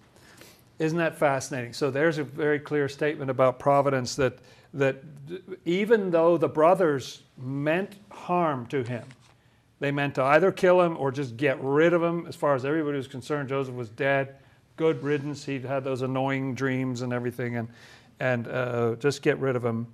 [0.79, 1.73] Isn't that fascinating?
[1.73, 4.39] So there's a very clear statement about providence that
[4.73, 5.03] that
[5.65, 9.05] even though the brothers meant harm to him,
[9.81, 12.27] they meant to either kill him or just get rid of him.
[12.27, 14.37] As far as everybody was concerned, Joseph was dead.
[14.77, 15.45] Good riddance.
[15.45, 17.69] He'd had those annoying dreams and everything, and
[18.21, 19.87] and uh, just get rid of him.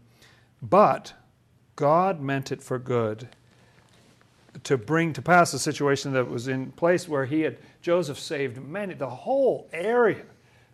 [0.60, 1.14] But
[1.76, 3.28] God meant it for good
[4.64, 8.62] to bring to pass a situation that was in place where he had Joseph saved
[8.62, 10.24] many, the whole area,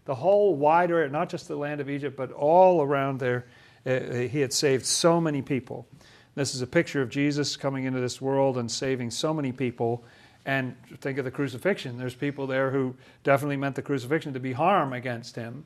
[0.04, 3.46] the whole wide area, not just the land of Egypt, but all around there.
[3.84, 5.86] Uh, he had saved so many people.
[6.34, 10.04] This is a picture of Jesus coming into this world and saving so many people.
[10.44, 11.98] And think of the crucifixion.
[11.98, 15.64] There's people there who definitely meant the crucifixion to be harm against him.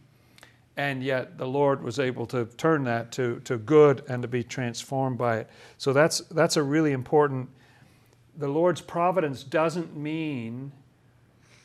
[0.77, 4.43] And yet the Lord was able to turn that to, to good and to be
[4.43, 5.51] transformed by it.
[5.79, 7.49] So that's, that's a really important
[8.37, 10.73] the Lord's providence doesn't mean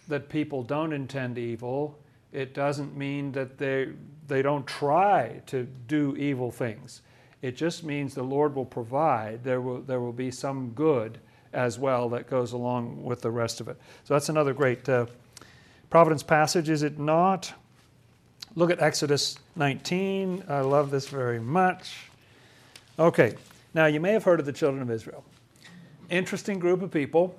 [0.08, 1.98] that people don't intend evil.
[2.32, 3.90] It doesn't mean that they,
[4.28, 7.02] they don't try to do evil things.
[7.42, 9.44] It just means the Lord will provide.
[9.44, 11.18] There will, there will be some good
[11.54, 13.78] as well that goes along with the rest of it.
[14.06, 15.08] So that's another great uh,
[15.90, 17.54] providence passage, is it not?
[18.56, 20.46] Look at Exodus 19.
[20.48, 21.96] I love this very much.
[23.00, 23.36] Okay,
[23.74, 25.24] now you may have heard of the children of Israel
[26.12, 27.36] interesting group of people,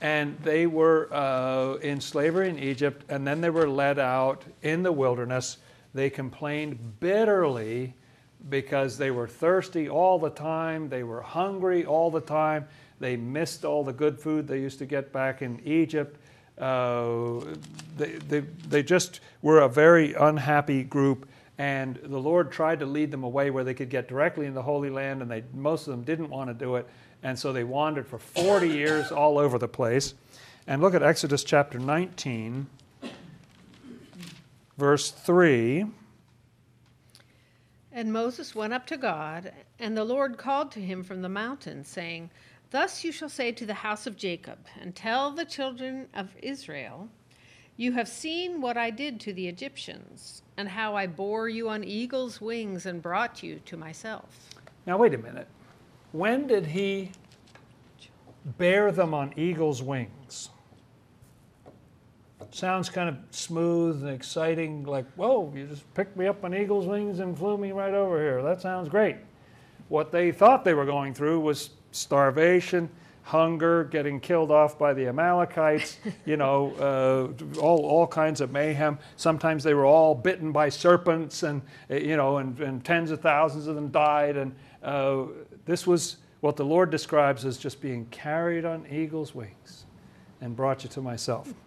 [0.00, 4.82] and they were uh, in slavery in Egypt, and then they were led out in
[4.82, 5.58] the wilderness.
[5.94, 7.94] They complained bitterly
[8.50, 12.66] because they were thirsty all the time, they were hungry all the time,
[13.00, 16.18] they missed all the good food they used to get back in Egypt.
[16.58, 17.40] Uh,
[17.96, 23.10] they, they, they just were a very unhappy group and the Lord tried to lead
[23.10, 25.92] them away where they could get directly in the Holy Land, and they, most of
[25.92, 26.86] them didn't want to do it.
[27.26, 30.14] And so they wandered for 40 years all over the place.
[30.68, 32.68] And look at Exodus chapter 19,
[34.78, 35.86] verse 3.
[37.90, 41.84] And Moses went up to God, and the Lord called to him from the mountain,
[41.84, 42.30] saying,
[42.70, 47.08] Thus you shall say to the house of Jacob, and tell the children of Israel,
[47.76, 51.82] You have seen what I did to the Egyptians, and how I bore you on
[51.82, 54.28] eagle's wings and brought you to myself.
[54.86, 55.48] Now, wait a minute.
[56.16, 57.10] When did he
[58.56, 60.48] bear them on eagle's wings?
[62.50, 66.86] Sounds kind of smooth and exciting, like, whoa, you just picked me up on eagle's
[66.86, 68.42] wings and flew me right over here.
[68.42, 69.16] That sounds great.
[69.88, 72.88] What they thought they were going through was starvation,
[73.24, 76.72] hunger, getting killed off by the Amalekites, you know,
[77.58, 78.98] uh, all, all kinds of mayhem.
[79.16, 83.66] Sometimes they were all bitten by serpents, and, you know, and, and tens of thousands
[83.66, 84.38] of them died.
[84.38, 85.24] And uh,
[85.66, 89.84] this was what the Lord describes as just being carried on eagle's wings
[90.40, 91.52] and brought you to myself.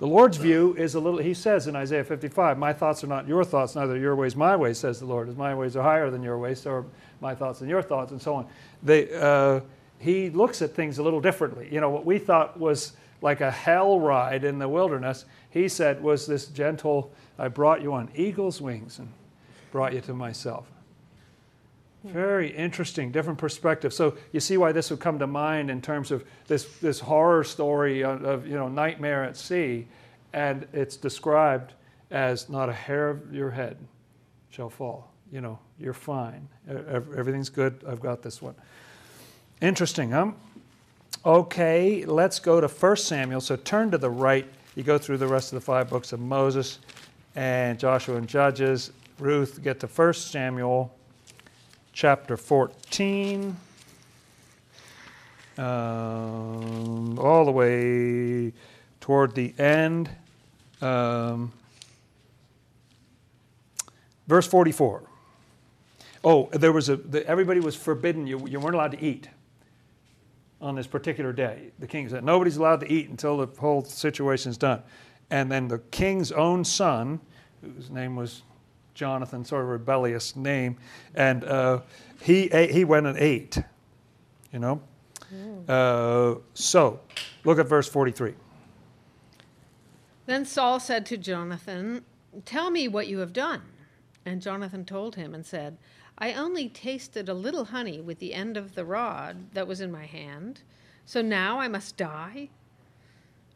[0.00, 3.28] The Lord's view is a little, he says in Isaiah 55, My thoughts are not
[3.28, 5.28] your thoughts, neither your ways my ways, says the Lord.
[5.28, 6.84] As my ways are higher than your ways, so are
[7.20, 8.46] my thoughts than your thoughts, and so on.
[8.82, 9.60] They, uh,
[9.98, 11.68] he looks at things a little differently.
[11.70, 16.02] You know, what we thought was like a hell ride in the wilderness, he said
[16.02, 19.12] was this gentle, I brought you on eagle's wings and
[19.70, 20.66] brought you to myself.
[22.04, 23.92] Very interesting, different perspective.
[23.92, 27.44] So you see why this would come to mind in terms of this, this horror
[27.44, 29.86] story of, of you know nightmare at sea,
[30.32, 31.74] and it's described
[32.10, 33.76] as not a hair of your head
[34.48, 35.12] shall fall.
[35.30, 36.48] You know, you're fine.
[36.68, 37.84] Everything's good.
[37.86, 38.54] I've got this one.
[39.60, 40.32] Interesting, huh?
[41.24, 43.42] Okay, let's go to 1 Samuel.
[43.42, 44.46] So turn to the right.
[44.74, 46.78] You go through the rest of the five books of Moses
[47.36, 48.90] and Joshua and Judges.
[49.18, 50.92] Ruth, get to 1 Samuel
[51.92, 53.56] chapter 14.
[55.58, 58.52] Um, all the way
[59.00, 60.10] toward the end.
[60.80, 61.52] Um,
[64.26, 65.02] verse 44.
[66.22, 68.26] Oh, there was a, the, everybody was forbidden.
[68.26, 69.28] You, you weren't allowed to eat
[70.60, 71.70] on this particular day.
[71.78, 74.82] The king said, nobody's allowed to eat until the whole situation's done.
[75.30, 77.20] And then the king's own son,
[77.62, 78.42] whose name was
[78.94, 80.76] Jonathan, sort of rebellious name,
[81.14, 81.80] and uh,
[82.22, 83.58] he, ate, he went and ate,
[84.52, 84.80] you know.
[85.68, 87.00] Uh, so,
[87.44, 88.34] look at verse 43.
[90.26, 92.04] Then Saul said to Jonathan,
[92.44, 93.62] Tell me what you have done.
[94.24, 95.78] And Jonathan told him and said,
[96.18, 99.90] I only tasted a little honey with the end of the rod that was in
[99.90, 100.60] my hand.
[101.06, 102.50] So now I must die?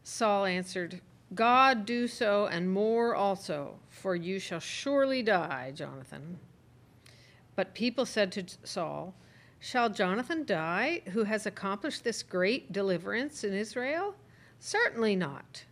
[0.03, 1.01] Saul answered,
[1.33, 6.39] God do so and more also, for you shall surely die, Jonathan.
[7.55, 9.15] But people said to Saul,
[9.59, 14.15] Shall Jonathan die, who has accomplished this great deliverance in Israel?
[14.59, 15.63] Certainly not.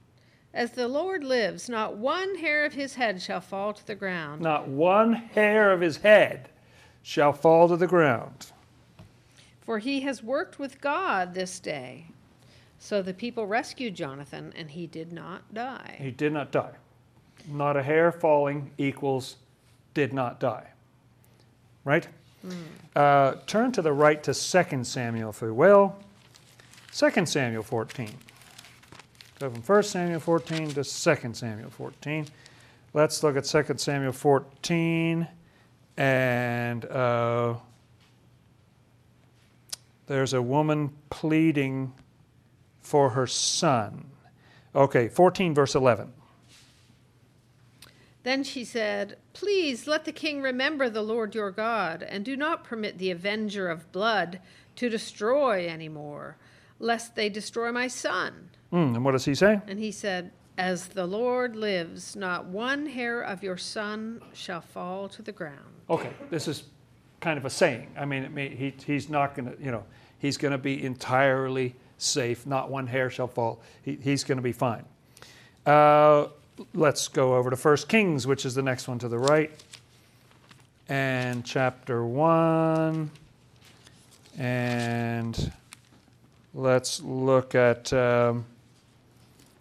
[0.53, 4.41] As the Lord lives, not one hair of his head shall fall to the ground.
[4.41, 6.49] Not one hair of his head
[7.01, 8.51] shall fall to the ground.
[9.61, 12.07] For he has worked with God this day.
[12.83, 15.95] So the people rescued Jonathan, and he did not die.
[16.01, 16.73] He did not die.
[17.47, 19.37] Not a hair falling equals
[19.93, 20.67] did not die.
[21.85, 22.05] Right?
[22.45, 22.53] Mm.
[22.93, 25.95] Uh, turn to the right to 2 Samuel, if you will.
[26.91, 28.09] 2 Samuel 14.
[29.39, 32.27] Go from 1 Samuel 14 to 2 Samuel 14.
[32.93, 35.25] Let's look at 2 Samuel 14
[35.95, 37.53] and uh,
[40.05, 41.93] there's a woman pleading
[42.83, 44.11] for her son.
[44.75, 46.11] Okay, 14, verse 11.
[48.23, 52.63] Then she said, Please let the king remember the Lord your God, and do not
[52.63, 54.39] permit the avenger of blood
[54.75, 56.37] to destroy any more,
[56.79, 58.49] lest they destroy my son.
[58.71, 59.59] Mm, and what does he say?
[59.67, 65.09] And he said, As the Lord lives, not one hair of your son shall fall
[65.09, 65.81] to the ground.
[65.89, 66.63] Okay, this is
[67.19, 67.91] kind of a saying.
[67.97, 69.83] I mean, may, he, he's not going to, you know,
[70.17, 72.45] he's going to be entirely safe.
[72.45, 73.61] Not one hair shall fall.
[73.83, 74.85] He, he's going to be fine.
[75.65, 76.27] Uh,
[76.73, 79.51] let's go over to First Kings, which is the next one to the right,
[80.89, 83.09] and chapter one,
[84.37, 85.51] and
[86.53, 88.45] let's look at um,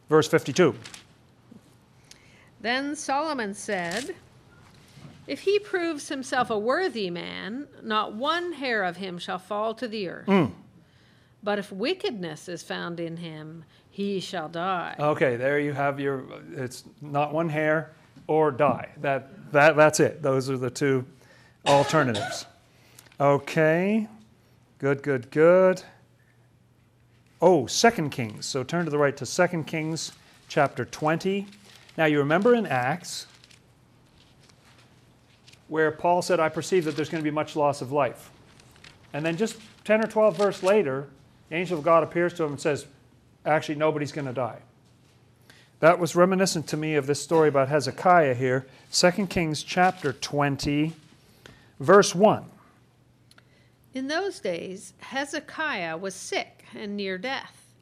[0.08, 0.74] verse fifty-two.
[2.60, 4.14] Then Solomon said.
[5.28, 9.86] If he proves himself a worthy man, not one hair of him shall fall to
[9.86, 10.26] the earth.
[10.26, 10.50] Mm.
[11.42, 14.94] But if wickedness is found in him, he shall die.
[14.98, 16.24] Okay, there you have your.
[16.54, 17.92] It's not one hair
[18.26, 18.88] or die.
[19.00, 20.22] That that that's it.
[20.22, 21.04] Those are the two
[21.66, 22.46] alternatives.
[23.20, 24.08] Okay,
[24.78, 25.82] good, good, good.
[27.40, 28.46] Oh, Second Kings.
[28.46, 30.12] So turn to the right to Second Kings,
[30.48, 31.46] chapter twenty.
[31.98, 33.26] Now you remember in Acts
[35.72, 38.30] where Paul said, I perceive that there's going to be much loss of life.
[39.14, 41.08] And then just 10 or 12 verse later,
[41.52, 42.86] the angel of God appears to him and says,
[43.44, 44.60] Actually, nobody's going to die.
[45.80, 50.94] That was reminiscent to me of this story about Hezekiah here, 2 Kings chapter 20,
[51.78, 52.44] verse 1.
[53.92, 57.74] In those days, Hezekiah was sick and near death.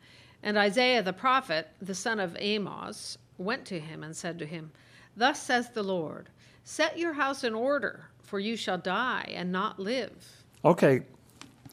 [0.42, 4.72] And Isaiah the prophet, the son of Amos, went to him and said to him,
[5.16, 6.28] Thus says the Lord,
[6.64, 10.42] Set your house in order, for you shall die and not live.
[10.64, 11.02] Okay,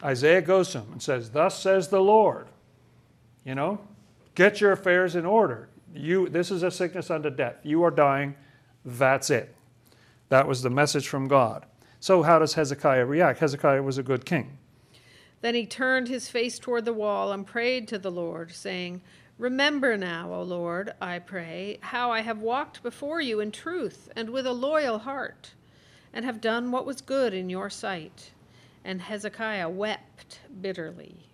[0.03, 2.47] Isaiah goes to him and says, Thus says the Lord.
[3.43, 3.79] You know,
[4.35, 5.69] get your affairs in order.
[5.93, 7.55] You, this is a sickness unto death.
[7.63, 8.35] You are dying.
[8.85, 9.55] That's it.
[10.29, 11.65] That was the message from God.
[11.99, 13.39] So, how does Hezekiah react?
[13.39, 14.57] Hezekiah was a good king.
[15.41, 19.01] Then he turned his face toward the wall and prayed to the Lord, saying,
[19.37, 24.31] Remember now, O Lord, I pray, how I have walked before you in truth and
[24.31, 25.51] with a loyal heart,
[26.11, 28.31] and have done what was good in your sight.
[28.87, 31.27] And Hezekiah wept bitterly.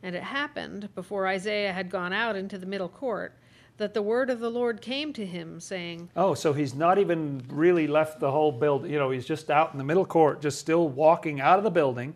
[0.00, 3.34] And it happened, before Isaiah had gone out into the middle court,
[3.78, 7.42] that the word of the Lord came to him, saying, Oh, so he's not even
[7.48, 8.92] really left the whole building.
[8.92, 11.70] You know, he's just out in the middle court, just still walking out of the
[11.70, 12.14] building.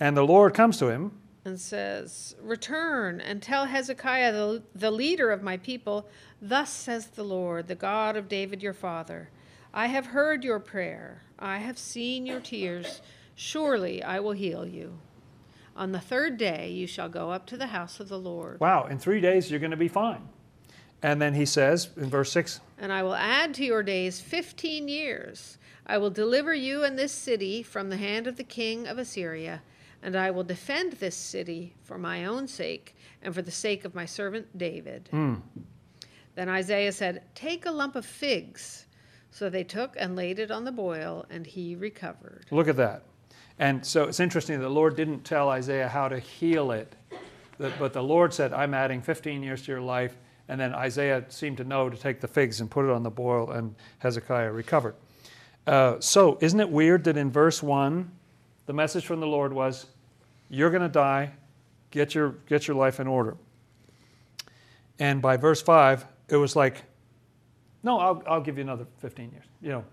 [0.00, 1.12] And the Lord comes to him
[1.44, 6.08] and says, Return and tell Hezekiah, the, the leader of my people,
[6.42, 9.30] Thus says the Lord, the God of David your father
[9.72, 13.00] I have heard your prayer, I have seen your tears.
[13.34, 14.98] Surely I will heal you.
[15.76, 18.60] On the third day you shall go up to the house of the Lord.
[18.60, 20.28] Wow, in three days you're going to be fine.
[21.02, 24.88] And then he says in verse 6 And I will add to your days fifteen
[24.88, 25.58] years.
[25.86, 29.62] I will deliver you and this city from the hand of the king of Assyria,
[30.02, 33.94] and I will defend this city for my own sake and for the sake of
[33.94, 35.08] my servant David.
[35.10, 35.34] Hmm.
[36.36, 38.86] Then Isaiah said, Take a lump of figs.
[39.30, 42.46] So they took and laid it on the boil, and he recovered.
[42.50, 43.02] Look at that.
[43.58, 46.94] And so it's interesting, the Lord didn't tell Isaiah how to heal it,
[47.58, 50.16] but the Lord said, I'm adding 15 years to your life.
[50.48, 53.10] And then Isaiah seemed to know to take the figs and put it on the
[53.10, 54.94] boil, and Hezekiah recovered.
[55.66, 58.10] Uh, so, isn't it weird that in verse 1,
[58.66, 59.86] the message from the Lord was,
[60.50, 61.32] You're going to die,
[61.90, 63.36] get your, get your life in order.
[64.98, 66.82] And by verse 5, it was like,
[67.82, 69.44] No, I'll, I'll give you another 15 years.
[69.62, 69.84] You know,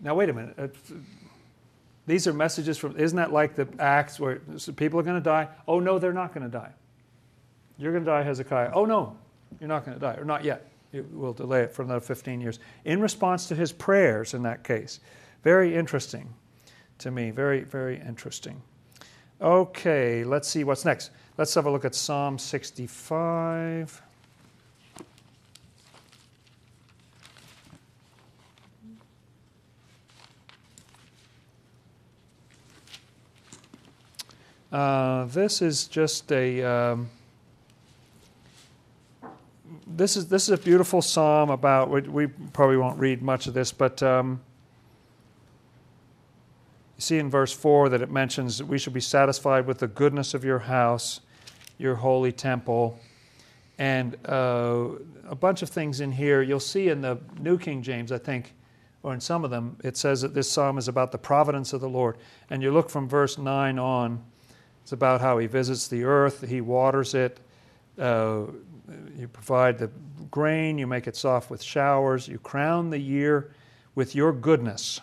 [0.00, 0.74] now wait a minute.
[2.10, 4.40] These are messages from, isn't that like the Acts where
[4.74, 5.46] people are going to die?
[5.68, 6.72] Oh, no, they're not going to die.
[7.78, 8.72] You're going to die, Hezekiah.
[8.74, 9.16] Oh, no,
[9.60, 10.68] you're not going to die, or not yet.
[10.92, 12.58] It, we'll delay it for another 15 years.
[12.84, 14.98] In response to his prayers in that case.
[15.44, 16.34] Very interesting
[16.98, 17.30] to me.
[17.30, 18.60] Very, very interesting.
[19.40, 21.12] Okay, let's see what's next.
[21.38, 24.02] Let's have a look at Psalm 65.
[34.72, 36.62] Uh, this is just a.
[36.62, 37.10] Um,
[39.84, 41.90] this is this is a beautiful psalm about.
[41.90, 44.40] We, we probably won't read much of this, but um,
[46.96, 49.88] you see in verse four that it mentions that we should be satisfied with the
[49.88, 51.20] goodness of your house,
[51.76, 52.96] your holy temple,
[53.76, 54.90] and uh,
[55.28, 56.42] a bunch of things in here.
[56.42, 58.54] You'll see in the New King James, I think,
[59.02, 61.80] or in some of them, it says that this psalm is about the providence of
[61.80, 62.18] the Lord.
[62.50, 64.22] And you look from verse nine on.
[64.82, 67.38] It's about how he visits the earth, he waters it,
[67.98, 68.42] uh,
[69.16, 69.90] you provide the
[70.30, 73.52] grain, you make it soft with showers, you crown the year
[73.94, 75.00] with your goodness,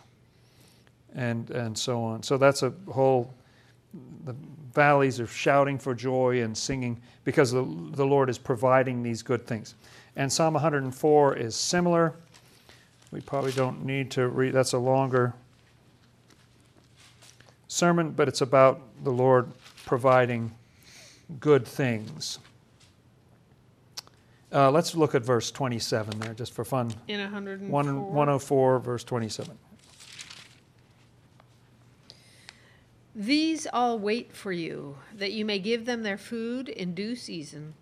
[1.15, 2.23] and, and so on.
[2.23, 3.33] So that's a whole,
[4.25, 4.35] the
[4.73, 9.45] valleys are shouting for joy and singing because the, the Lord is providing these good
[9.45, 9.75] things.
[10.15, 12.13] And Psalm 104 is similar.
[13.11, 15.33] We probably don't need to read, that's a longer
[17.67, 19.51] sermon, but it's about the Lord
[19.87, 20.53] providing
[21.39, 22.37] good things.
[24.53, 26.93] Uh, let's look at verse 27 there, just for fun.
[27.07, 27.69] In 104.
[27.69, 29.57] One, 104, verse 27.
[33.15, 37.73] These all wait for you, that you may give them their food in due season.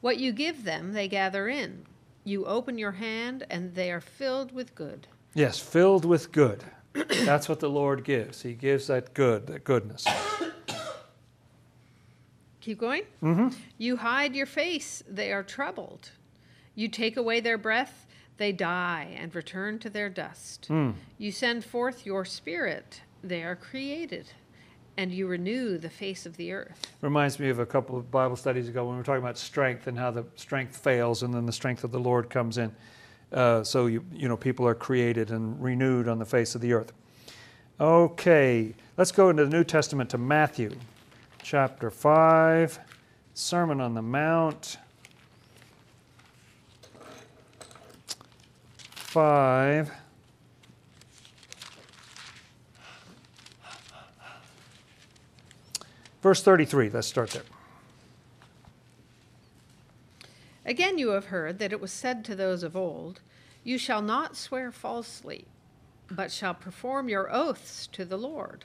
[0.00, 1.86] What you give them, they gather in.
[2.24, 5.06] You open your hand, and they are filled with good.
[5.34, 6.64] Yes, filled with good.
[6.92, 8.42] That's what the Lord gives.
[8.42, 10.06] He gives that good, that goodness.
[12.62, 13.02] Keep going.
[13.20, 16.12] hmm You hide your face, they are troubled.
[16.76, 18.06] You take away their breath,
[18.36, 20.68] they die and return to their dust.
[20.70, 20.94] Mm.
[21.18, 24.30] You send forth your spirit, they are created,
[24.96, 26.86] and you renew the face of the earth.
[27.00, 29.88] Reminds me of a couple of Bible studies ago when we were talking about strength
[29.88, 32.72] and how the strength fails and then the strength of the Lord comes in.
[33.32, 36.72] Uh, so you you know people are created and renewed on the face of the
[36.74, 36.92] earth.
[37.80, 40.70] Okay, let's go into the New Testament to Matthew,
[41.42, 42.78] chapter five,
[43.34, 44.78] Sermon on the Mount.
[48.94, 49.92] Five.
[56.22, 57.42] Verse 33, let's start there.
[60.64, 63.20] Again, you have heard that it was said to those of old,
[63.64, 65.46] You shall not swear falsely,
[66.08, 68.64] but shall perform your oaths to the Lord.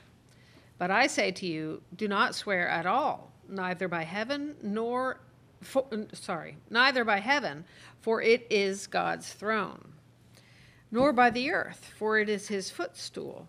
[0.78, 5.20] But I say to you, do not swear at all, neither by heaven nor,
[5.60, 7.64] for, sorry, neither by heaven,
[8.00, 9.92] for it is God's throne,
[10.90, 13.48] nor by the earth, for it is his footstool,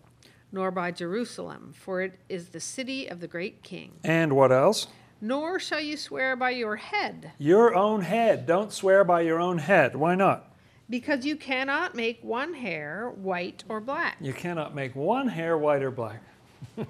[0.50, 3.92] nor by Jerusalem, for it is the city of the great king.
[4.02, 4.88] And what else?
[5.20, 8.46] Nor shall you swear by your head, Your own head.
[8.46, 9.94] Don't swear by your own head.
[9.94, 10.46] Why not?
[10.90, 14.16] because you cannot make one hair white or black.
[14.20, 16.20] You cannot make one hair white or black.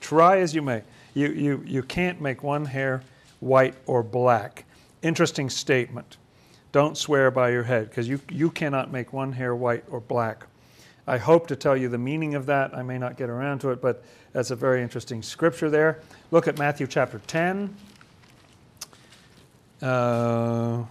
[0.00, 0.82] Try as you may.
[1.14, 3.02] You, you, you can't make one hair
[3.40, 4.64] white or black.
[5.02, 6.16] Interesting statement.
[6.70, 10.46] Don't swear by your head because you, you cannot make one hair white or black.
[11.06, 12.74] I hope to tell you the meaning of that.
[12.74, 16.00] I may not get around to it, but that's a very interesting scripture there.
[16.30, 17.76] Look at Matthew chapter 10.
[19.82, 20.84] Uh,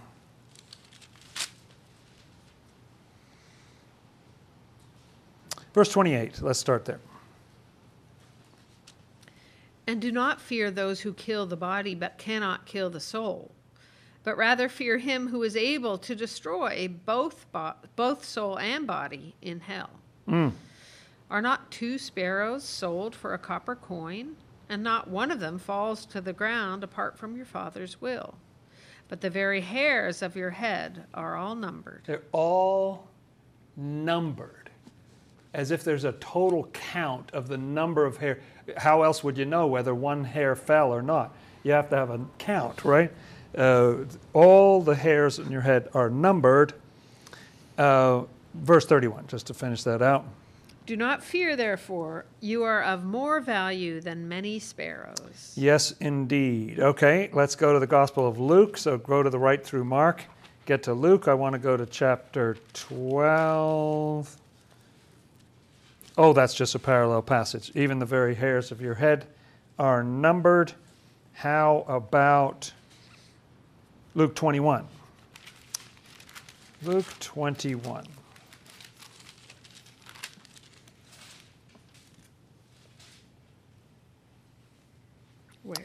[5.72, 6.42] verse 28.
[6.42, 7.00] Let's start there.
[9.86, 13.50] And do not fear those who kill the body but cannot kill the soul,
[14.22, 19.34] but rather fear him who is able to destroy both, bo- both soul and body
[19.42, 19.90] in hell.
[20.28, 20.52] Mm.
[21.30, 24.36] Are not two sparrows sold for a copper coin?
[24.68, 28.34] And not one of them falls to the ground apart from your Father's will.
[29.08, 32.02] But the very hairs of your head are all numbered.
[32.06, 33.08] They're all
[33.76, 34.70] numbered,
[35.52, 38.40] as if there's a total count of the number of hair.
[38.76, 41.34] How else would you know whether one hair fell or not?
[41.62, 43.12] You have to have a count, right?
[43.56, 43.96] Uh,
[44.32, 46.74] all the hairs in your head are numbered.
[47.76, 48.22] Uh,
[48.54, 50.24] verse 31, just to finish that out.
[50.84, 55.52] Do not fear, therefore, you are of more value than many sparrows.
[55.54, 56.80] Yes, indeed.
[56.80, 58.76] Okay, let's go to the Gospel of Luke.
[58.76, 60.24] So go to the right through Mark,
[60.66, 61.28] get to Luke.
[61.28, 64.36] I want to go to chapter 12.
[66.18, 67.72] Oh, that's just a parallel passage.
[67.74, 69.26] Even the very hairs of your head
[69.78, 70.74] are numbered.
[71.32, 72.72] How about
[74.14, 74.86] Luke 21?
[76.82, 78.06] Luke 21.
[85.62, 85.76] Where?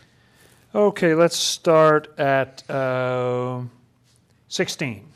[0.76, 3.62] Okay, let's start at uh,
[4.50, 5.08] 16.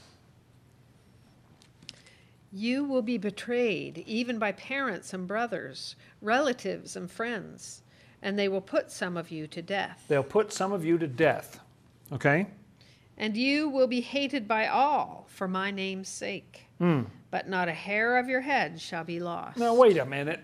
[2.52, 7.84] You will be betrayed even by parents and brothers, relatives and friends,
[8.22, 10.04] and they will put some of you to death.
[10.08, 11.60] They'll put some of you to death.
[12.12, 12.48] Okay?
[13.18, 16.66] And you will be hated by all for my name's sake.
[16.82, 17.06] Mm.
[17.30, 19.58] But not a hair of your head shall be lost.
[19.58, 20.44] Now, wait a minute.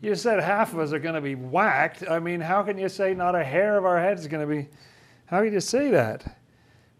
[0.00, 2.02] You said half of us are going to be whacked.
[2.08, 4.52] I mean, how can you say not a hair of our head is going to
[4.52, 4.68] be.
[5.26, 6.38] How can you say that?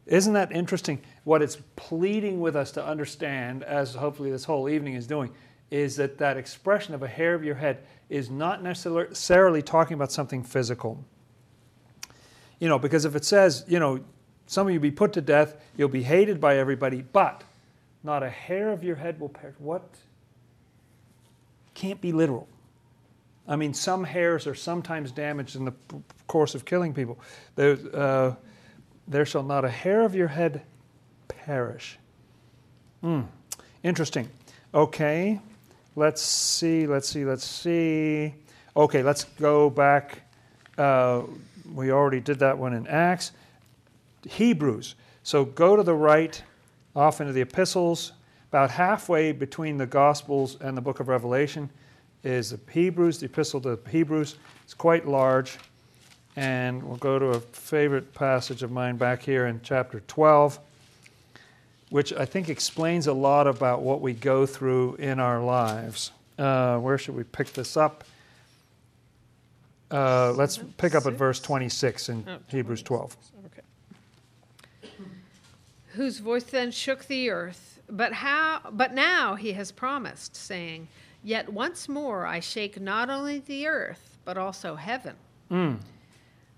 [0.07, 1.01] Isn't that interesting?
[1.31, 5.31] What it's pleading with us to understand, as hopefully this whole evening is doing,
[5.71, 10.11] is that that expression of a hair of your head is not necessarily talking about
[10.11, 11.05] something physical.
[12.59, 14.01] You know, because if it says, you know,
[14.49, 17.45] some of you be put to death, you'll be hated by everybody, but
[18.03, 19.55] not a hair of your head will perish.
[19.61, 19.85] What?
[21.75, 22.49] Can't be literal.
[23.47, 25.75] I mean, some hairs are sometimes damaged in the
[26.27, 27.21] course of killing people.
[27.55, 28.35] There, uh,
[29.07, 30.63] there shall not a hair of your head
[31.51, 31.99] perish.
[33.01, 33.23] Hmm.
[33.83, 34.29] Interesting.
[34.73, 35.41] Okay,
[35.97, 38.33] let's see, let's see, let's see.
[38.77, 40.21] Okay, let's go back.
[40.79, 41.23] Uh,
[41.75, 43.33] we already did that one in Acts.
[44.29, 44.95] Hebrews.
[45.25, 46.41] So go to the right,
[46.95, 48.13] off into the epistles.
[48.51, 51.69] About halfway between the Gospels and the book of Revelation
[52.23, 54.37] is the Hebrews, the epistle to the Hebrews.
[54.63, 55.59] It's quite large.
[56.37, 60.61] And we'll go to a favorite passage of mine back here in chapter 12,
[61.91, 66.13] which I think explains a lot about what we go through in our lives.
[66.39, 68.05] Uh, where should we pick this up?
[69.91, 73.17] Uh, let's pick up at verse 26 in Oh, Hebrews 12.
[73.47, 74.93] Okay.
[75.95, 80.87] Whose voice then shook the earth, but how but now he has promised, saying,
[81.25, 85.17] Yet once more I shake not only the earth, but also heaven.
[85.51, 85.81] Mm.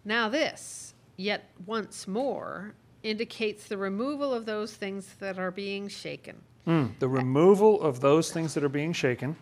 [0.04, 6.42] Now this, yet once more, indicates the removal of those things that are being shaken,
[6.66, 6.96] Mm.
[7.00, 9.34] The removal of those things that are being shaken,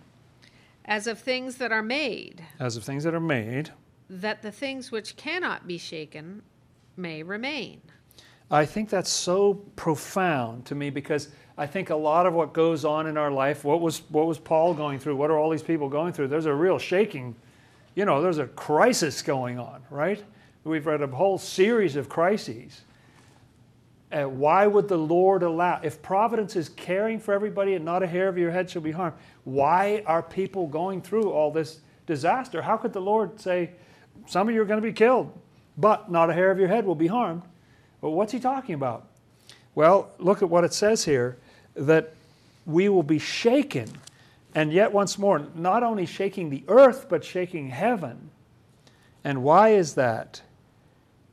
[0.87, 3.73] as of things that are made, as of things that are made.
[4.09, 6.43] that the things which cannot be shaken
[6.97, 7.83] may remain.
[8.51, 12.85] I think that's so profound to me because I think a lot of what goes
[12.87, 15.17] on in our life, what was what was Paul going through?
[15.17, 16.29] What are all these people going through?
[16.29, 17.37] There's a real shaking,
[17.95, 20.25] you know, there's a crisis going on, right?
[20.65, 22.81] We've read a whole series of crises.
[24.13, 28.07] Uh, why would the Lord allow, if providence is caring for everybody and not a
[28.07, 32.61] hair of your head shall be harmed, why are people going through all this disaster?
[32.61, 33.71] How could the Lord say,
[34.27, 35.33] some of you are going to be killed,
[35.79, 37.43] but not a hair of your head will be harmed?
[38.01, 39.07] Well, what's he talking about?
[39.77, 41.39] Well, look at what it says here
[41.75, 42.15] that
[42.67, 43.89] we will be shaken,
[44.57, 48.31] and yet once more, not only shaking the earth, but shaking heaven.
[49.23, 50.43] And why is that?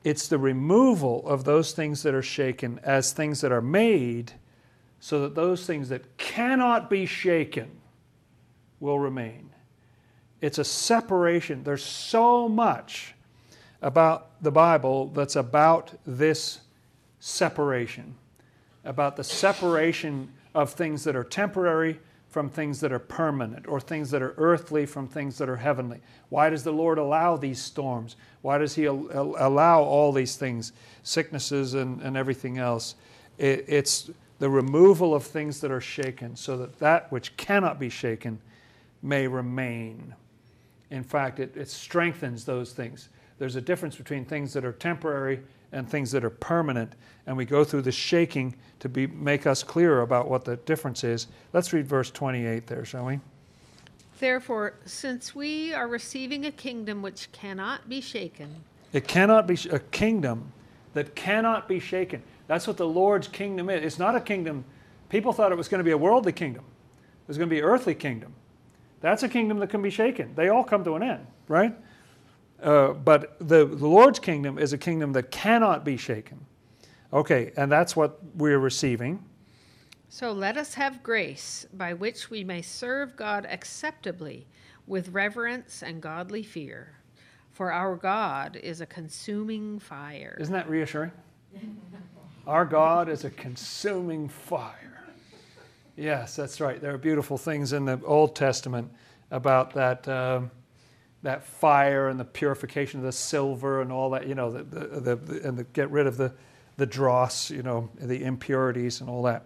[0.04, 4.32] It's the removal of those things that are shaken as things that are made,
[5.00, 7.80] so that those things that cannot be shaken
[8.80, 9.50] will remain.
[10.40, 11.64] It's a separation.
[11.64, 13.14] There's so much
[13.82, 16.60] about the Bible that's about this
[17.20, 18.14] separation,
[18.84, 24.10] about the separation of things that are temporary from things that are permanent, or things
[24.10, 26.00] that are earthly from things that are heavenly.
[26.28, 28.16] Why does the Lord allow these storms?
[28.42, 30.72] Why does He al- al- allow all these things,
[31.02, 32.94] sicknesses and, and everything else?
[33.38, 37.88] It, it's the removal of things that are shaken, so that that which cannot be
[37.88, 38.38] shaken
[39.02, 40.14] may remain.
[40.90, 43.08] In fact, it, it strengthens those things.
[43.38, 45.40] There's a difference between things that are temporary
[45.72, 46.94] and things that are permanent.
[47.26, 51.04] And we go through the shaking to be, make us clearer about what the difference
[51.04, 51.28] is.
[51.52, 53.20] Let's read verse 28 there, shall we?
[54.18, 58.54] Therefore, since we are receiving a kingdom which cannot be shaken,
[58.92, 60.52] it cannot be a kingdom
[60.94, 62.22] that cannot be shaken.
[62.46, 63.84] That's what the Lord's kingdom is.
[63.84, 64.64] It's not a kingdom.
[65.08, 66.64] People thought it was going to be a worldly kingdom.
[66.64, 68.32] It was going to be an earthly kingdom.
[69.00, 70.34] That's a kingdom that can be shaken.
[70.34, 71.74] They all come to an end, right?
[72.62, 76.44] Uh, but the, the Lord's kingdom is a kingdom that cannot be shaken.
[77.12, 79.22] Okay, and that's what we're receiving.
[80.10, 84.46] So let us have grace by which we may serve God acceptably
[84.86, 86.94] with reverence and godly fear.
[87.52, 90.36] For our God is a consuming fire.
[90.40, 91.12] Isn't that reassuring?
[92.46, 95.04] our God is a consuming fire.
[95.96, 96.80] Yes, that's right.
[96.80, 98.90] There are beautiful things in the Old Testament
[99.30, 100.08] about that.
[100.08, 100.50] Um,
[101.22, 105.16] that fire and the purification of the silver and all that, you know, the, the,
[105.16, 106.32] the, and the, get rid of the,
[106.76, 109.44] the dross, you know, the impurities and all that.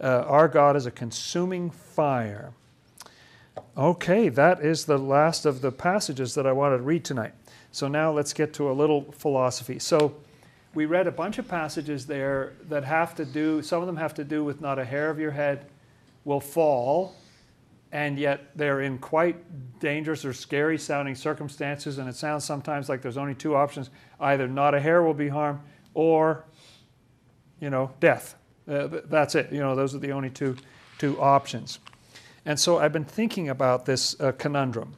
[0.00, 2.52] Uh, our God is a consuming fire.
[3.76, 7.34] Okay, that is the last of the passages that I wanted to read tonight.
[7.72, 9.78] So now let's get to a little philosophy.
[9.78, 10.16] So
[10.74, 14.14] we read a bunch of passages there that have to do, some of them have
[14.14, 15.66] to do with not a hair of your head
[16.24, 17.14] will fall
[17.92, 19.36] and yet they're in quite
[19.80, 21.98] dangerous or scary sounding circumstances.
[21.98, 23.90] And it sounds sometimes like there's only two options
[24.20, 25.60] either not a hair will be harmed
[25.94, 26.44] or,
[27.58, 28.36] you know, death.
[28.70, 29.52] Uh, that's it.
[29.52, 30.56] You know, those are the only two,
[30.98, 31.80] two options.
[32.46, 34.94] And so I've been thinking about this uh, conundrum.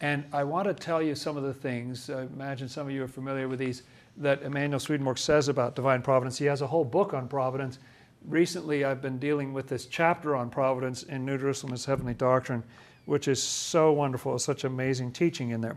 [0.00, 2.10] And I want to tell you some of the things.
[2.10, 3.82] I imagine some of you are familiar with these
[4.16, 6.38] that Emanuel Swedenborg says about divine providence.
[6.38, 7.78] He has a whole book on providence
[8.26, 12.62] recently I've been dealing with this chapter on providence in New Jerusalem as Heavenly Doctrine,
[13.04, 15.76] which is so wonderful, such amazing teaching in there.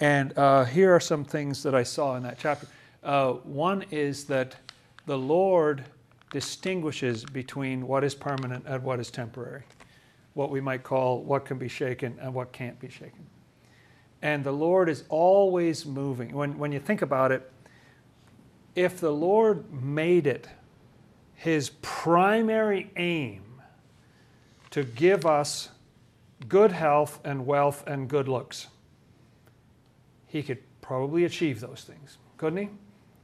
[0.00, 2.66] And uh, here are some things that I saw in that chapter.
[3.02, 4.56] Uh, one is that
[5.08, 5.84] the Lord
[6.30, 9.62] distinguishes between what is permanent and what is temporary,
[10.34, 13.26] what we might call what can be shaken and what can't be shaken.
[14.20, 16.34] And the Lord is always moving.
[16.34, 17.50] When, when you think about it,
[18.76, 20.46] if the Lord made it
[21.34, 23.62] his primary aim
[24.70, 25.70] to give us
[26.48, 28.66] good health and wealth and good looks.
[30.26, 32.68] He could probably achieve those things, couldn't he?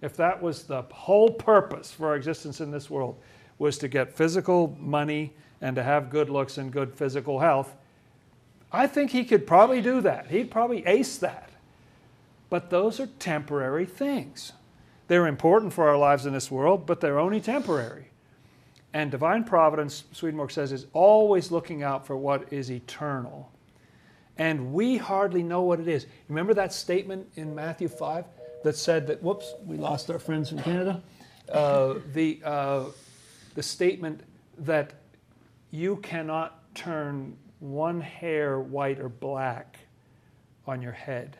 [0.00, 3.16] If that was the whole purpose for our existence in this world,
[3.58, 7.74] was to get physical money and to have good looks and good physical health,
[8.72, 10.26] I think he could probably do that.
[10.26, 11.50] He'd probably ace that.
[12.50, 14.52] But those are temporary things.
[15.06, 18.06] They're important for our lives in this world, but they're only temporary.
[18.92, 23.50] And divine providence, Swedenborg says, is always looking out for what is eternal.
[24.38, 26.06] And we hardly know what it is.
[26.28, 28.24] Remember that statement in Matthew 5
[28.64, 31.02] that said that, whoops, we lost our friends in Canada?
[31.52, 32.84] Uh, the, uh,
[33.54, 34.22] the statement
[34.58, 34.94] that
[35.70, 39.78] you cannot turn one hair white or black
[40.66, 41.36] on your head.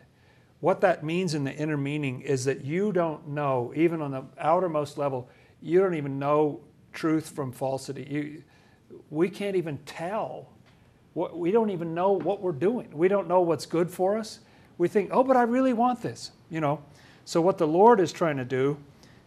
[0.60, 4.24] What that means in the inner meaning is that you don't know, even on the
[4.38, 5.28] outermost level,
[5.62, 6.60] you don't even know
[6.92, 8.06] truth from falsity.
[8.10, 8.42] You,
[9.10, 10.50] we can't even tell.
[11.14, 12.88] We don't even know what we're doing.
[12.92, 14.40] We don't know what's good for us.
[14.76, 16.82] We think, oh, but I really want this, you know.
[17.24, 18.76] So what the Lord is trying to do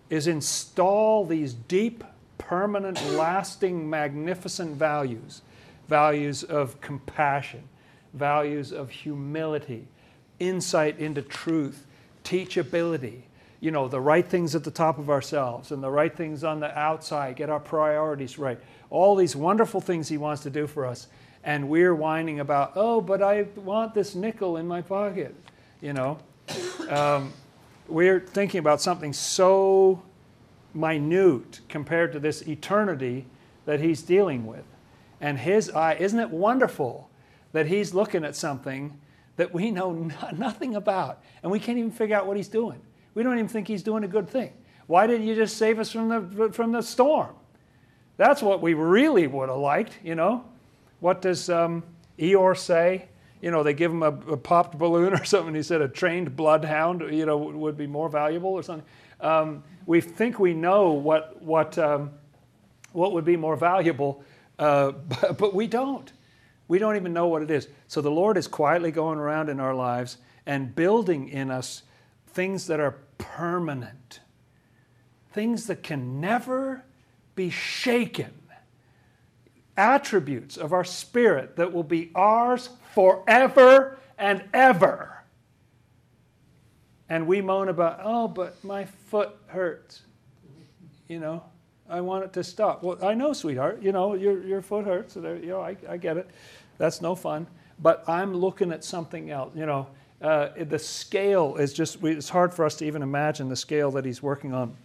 [0.09, 2.03] is install these deep,
[2.37, 5.41] permanent, lasting, magnificent values,
[5.87, 7.63] values of compassion,
[8.13, 9.87] values of humility,
[10.39, 11.85] insight into truth,
[12.23, 13.21] teachability,
[13.59, 16.59] you know, the right things at the top of ourselves and the right things on
[16.59, 18.59] the outside, get our priorities right.
[18.89, 21.07] All these wonderful things He wants to do for us.
[21.43, 25.33] And we're whining about, oh, but I want this nickel in my pocket,
[25.81, 26.19] you know.
[26.89, 27.33] Um,
[27.89, 30.01] we're thinking about something so
[30.73, 33.25] minute compared to this eternity
[33.65, 34.65] that He's dealing with.
[35.19, 37.09] And His eye, isn't it wonderful
[37.51, 38.99] that He's looking at something
[39.35, 42.81] that we know nothing about and we can't even figure out what He's doing?
[43.17, 44.53] We don't even think he's doing a good thing.
[44.85, 47.33] Why didn't you just save us from the, from the storm?
[48.15, 50.45] That's what we really would have liked, you know.
[50.99, 51.81] What does um,
[52.19, 53.07] Eeyore say?
[53.41, 55.53] You know, they give him a, a, popped balloon or something.
[55.53, 58.85] He said a trained bloodhound, you know, would be more valuable or something.
[59.19, 62.11] Um, we think we know what, what, um,
[62.91, 64.23] what would be more valuable,
[64.59, 66.11] uh, but, but we don't.
[66.67, 67.67] We don't even know what it is.
[67.87, 71.83] So the Lord is quietly going around in our lives and building in us
[72.27, 74.19] things that are permanent,
[75.31, 76.83] things that can never
[77.35, 78.33] be shaken.
[79.77, 85.23] attributes of our spirit that will be ours forever and ever.
[87.09, 90.01] And we moan about, oh, but my foot hurts.
[91.07, 91.43] You know,
[91.87, 92.81] I want it to stop.
[92.81, 93.83] Well, I know, sweetheart.
[93.83, 95.13] You know, your, your foot hurts.
[95.13, 96.27] So there, you know, I, I get it.
[96.79, 97.45] That's no fun.
[97.77, 99.51] But I'm looking at something else.
[99.53, 99.87] You know,
[100.19, 104.05] uh, the scale is just, it's hard for us to even imagine the scale that
[104.05, 104.75] he's working on.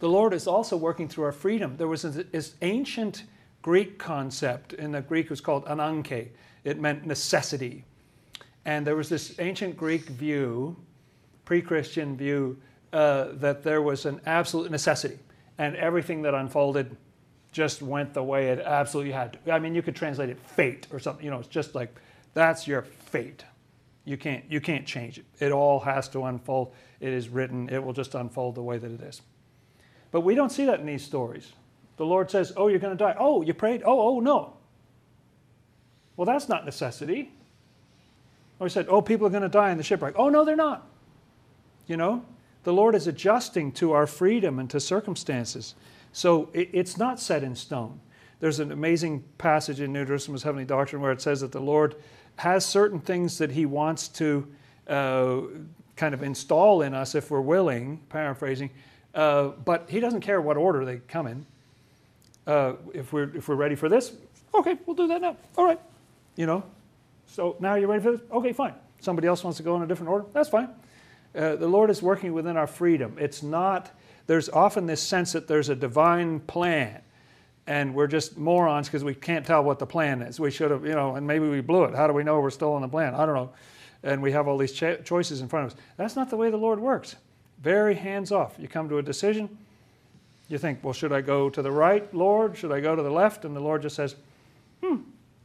[0.00, 1.76] The Lord is also working through our freedom.
[1.76, 3.22] There was this ancient
[3.62, 6.30] Greek concept, in the Greek it was called ananke.
[6.64, 7.84] It meant necessity.
[8.64, 10.76] And there was this ancient Greek view,
[11.44, 12.60] pre Christian view,
[12.92, 15.18] uh, that there was an absolute necessity.
[15.58, 16.96] And everything that unfolded
[17.52, 19.52] just went the way it absolutely had to.
[19.52, 21.24] I mean, you could translate it fate or something.
[21.24, 21.94] You know, it's just like
[22.34, 23.44] that's your fate.
[24.04, 25.26] You can't, you can't change it.
[25.38, 26.74] It all has to unfold.
[26.98, 27.68] It is written.
[27.68, 29.22] It will just unfold the way that it is.
[30.10, 31.52] But we don't see that in these stories.
[31.98, 33.14] The Lord says, Oh, you're going to die.
[33.18, 33.82] Oh, you prayed?
[33.84, 34.56] Oh, oh, no.
[36.22, 37.32] Well, that's not necessity.
[38.60, 40.14] Or he said, Oh, people are going to die in the shipwreck.
[40.16, 40.86] Oh, no, they're not.
[41.88, 42.24] You know,
[42.62, 45.74] the Lord is adjusting to our freedom and to circumstances.
[46.12, 47.98] So it's not set in stone.
[48.38, 51.96] There's an amazing passage in New Jerusalem's Heavenly Doctrine where it says that the Lord
[52.36, 54.46] has certain things that He wants to
[54.86, 55.40] uh,
[55.96, 58.70] kind of install in us if we're willing, paraphrasing,
[59.16, 61.44] uh, but He doesn't care what order they come in.
[62.46, 64.12] Uh, if, we're, if we're ready for this,
[64.54, 65.36] okay, we'll do that now.
[65.58, 65.80] All right.
[66.36, 66.64] You know,
[67.26, 68.20] so now you're ready for this?
[68.30, 68.74] Okay, fine.
[69.00, 70.24] Somebody else wants to go in a different order?
[70.32, 70.68] That's fine.
[71.34, 73.16] Uh, the Lord is working within our freedom.
[73.18, 73.90] It's not,
[74.26, 77.02] there's often this sense that there's a divine plan
[77.66, 80.40] and we're just morons because we can't tell what the plan is.
[80.40, 81.94] We should have, you know, and maybe we blew it.
[81.94, 83.14] How do we know we're still on the plan?
[83.14, 83.50] I don't know.
[84.02, 85.78] And we have all these cho- choices in front of us.
[85.96, 87.16] That's not the way the Lord works.
[87.62, 88.56] Very hands off.
[88.58, 89.56] You come to a decision,
[90.48, 92.56] you think, well, should I go to the right, Lord?
[92.56, 93.44] Should I go to the left?
[93.44, 94.16] And the Lord just says,
[94.82, 94.96] hmm,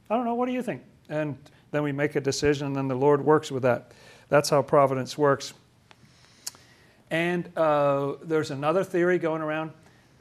[0.09, 0.35] I don't know.
[0.35, 0.83] What do you think?
[1.09, 1.37] And
[1.71, 3.91] then we make a decision, and then the Lord works with that.
[4.29, 5.53] That's how providence works.
[7.09, 9.71] And uh, there's another theory going around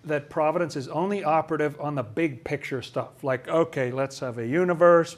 [0.05, 3.25] that providence is only operative on the big picture stuff.
[3.25, 5.17] Like, okay, let's have a universe,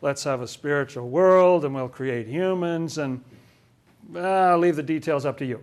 [0.00, 3.22] let's have a spiritual world, and we'll create humans, and
[4.14, 5.62] uh, I'll leave the details up to you.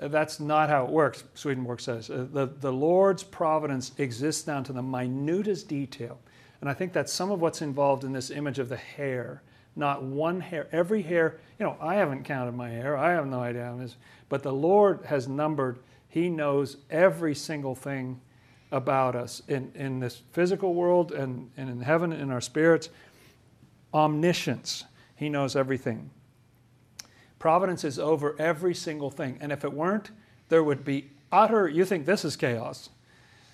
[0.00, 2.08] That's not how it works, Swedenborg says.
[2.08, 6.18] Uh, the, the Lord's providence exists down to the minutest detail.
[6.62, 9.42] And I think that's some of what's involved in this image of the hair.
[9.74, 13.40] Not one hair, every hair, you know, I haven't counted my hair, I have no
[13.40, 13.96] idea how is,
[14.28, 18.20] but the Lord has numbered he knows every single thing
[18.70, 22.90] about us in, in this physical world and, and in heaven, in our spirits.
[23.94, 24.84] Omniscience.
[25.16, 26.10] He knows everything.
[27.38, 29.38] Providence is over every single thing.
[29.40, 30.10] And if it weren't,
[30.50, 32.90] there would be utter, you think this is chaos.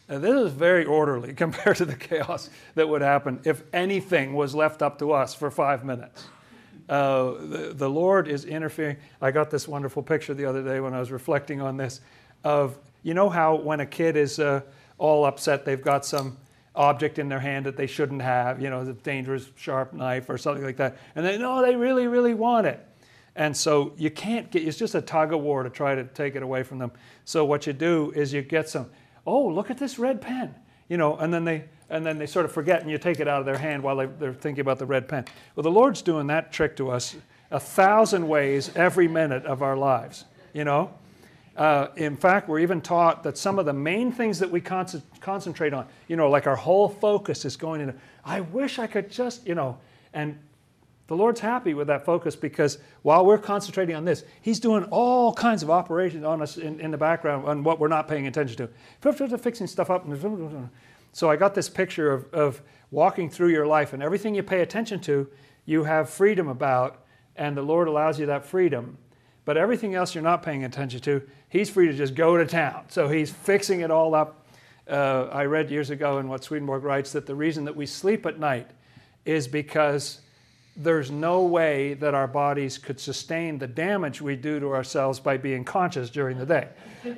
[0.09, 4.55] Now, this is very orderly compared to the chaos that would happen if anything was
[4.55, 6.25] left up to us for five minutes.
[6.89, 8.97] Uh, the, the Lord is interfering.
[9.21, 12.01] I got this wonderful picture the other day when I was reflecting on this
[12.45, 14.63] of, you know, how when a kid is uh,
[14.97, 16.39] all upset, they've got some
[16.75, 20.39] object in their hand that they shouldn't have, you know, a dangerous sharp knife or
[20.39, 20.97] something like that.
[21.15, 22.85] And they know they really, really want it.
[23.37, 26.37] And so you can't get, it's just a tug of war to try to take
[26.37, 26.93] it away from them.
[27.25, 28.91] So what you do is you get some,
[29.29, 30.55] oh, look at this red pen,
[30.89, 33.29] you know, and then they, and then they sort of forget and you take it
[33.29, 35.25] out of their hand while they, they're thinking about the red pen.
[35.55, 37.17] Well, the Lord's doing that trick to us
[37.51, 40.91] a thousand ways every minute of our lives, you know?
[41.57, 44.87] Uh, in fact, we're even taught that some of the main things that we con-
[45.21, 49.11] concentrate on, you know, like our whole focus is going into, I wish I could
[49.11, 49.77] just, you know,
[50.13, 50.39] and
[51.09, 55.33] the Lord's happy with that focus because while we're concentrating on this, He's doing all
[55.33, 58.57] kinds of operations on us in, in the background on what we're not paying attention
[59.01, 59.39] to.
[59.39, 60.07] Fixing stuff up.
[61.13, 64.61] So I got this picture of, of walking through your life and everything you pay
[64.61, 65.29] attention to,
[65.65, 67.05] you have freedom about,
[67.37, 68.99] and the Lord allows you that freedom.
[69.47, 72.85] But everything else you're not paying attention to, he's free to just go to town.
[72.89, 74.47] So he's fixing it all up.
[74.87, 78.27] Uh, I read years ago in what Swedenborg writes that the reason that we sleep
[78.27, 78.71] at night
[79.25, 80.21] is because
[80.79, 85.37] there's no way that our bodies could sustain the damage we do to ourselves by
[85.37, 86.69] being conscious during the day.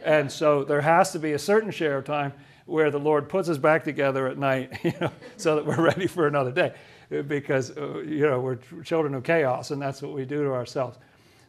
[0.04, 2.32] And so there has to be a certain share of time
[2.66, 6.06] where the Lord puts us back together at night, you know, so that we're ready
[6.06, 6.74] for another day.
[7.08, 10.98] Because, uh, you know, we're children of chaos, and that's what we do to ourselves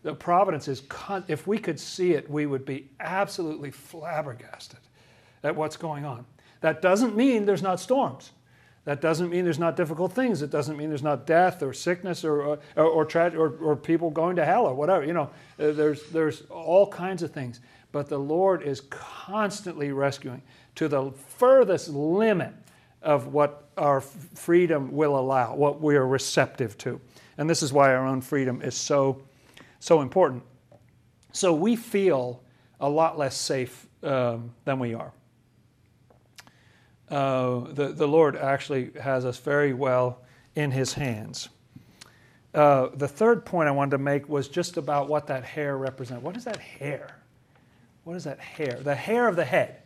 [0.03, 4.79] the providence is, con- if we could see it, we would be absolutely flabbergasted
[5.43, 6.25] at what's going on.
[6.61, 8.31] That doesn't mean there's not storms.
[8.85, 10.41] That doesn't mean there's not difficult things.
[10.41, 14.35] It doesn't mean there's not death or sickness or, or, or, or, or people going
[14.37, 15.05] to hell or whatever.
[15.05, 15.29] You know,
[15.59, 17.59] uh, there's, there's all kinds of things.
[17.91, 20.41] But the Lord is constantly rescuing
[20.75, 22.53] to the furthest limit
[23.01, 26.99] of what our freedom will allow, what we are receptive to.
[27.37, 29.21] And this is why our own freedom is so,
[29.79, 30.43] so important.
[31.33, 32.41] So we feel
[32.79, 35.11] a lot less safe um, than we are.
[37.11, 40.21] Uh, the, the Lord actually has us very well
[40.55, 41.49] in His hands.
[42.53, 46.23] Uh, the third point I wanted to make was just about what that hair represents.
[46.23, 47.17] What is that hair?
[48.05, 48.79] What is that hair?
[48.81, 49.77] The hair of the head.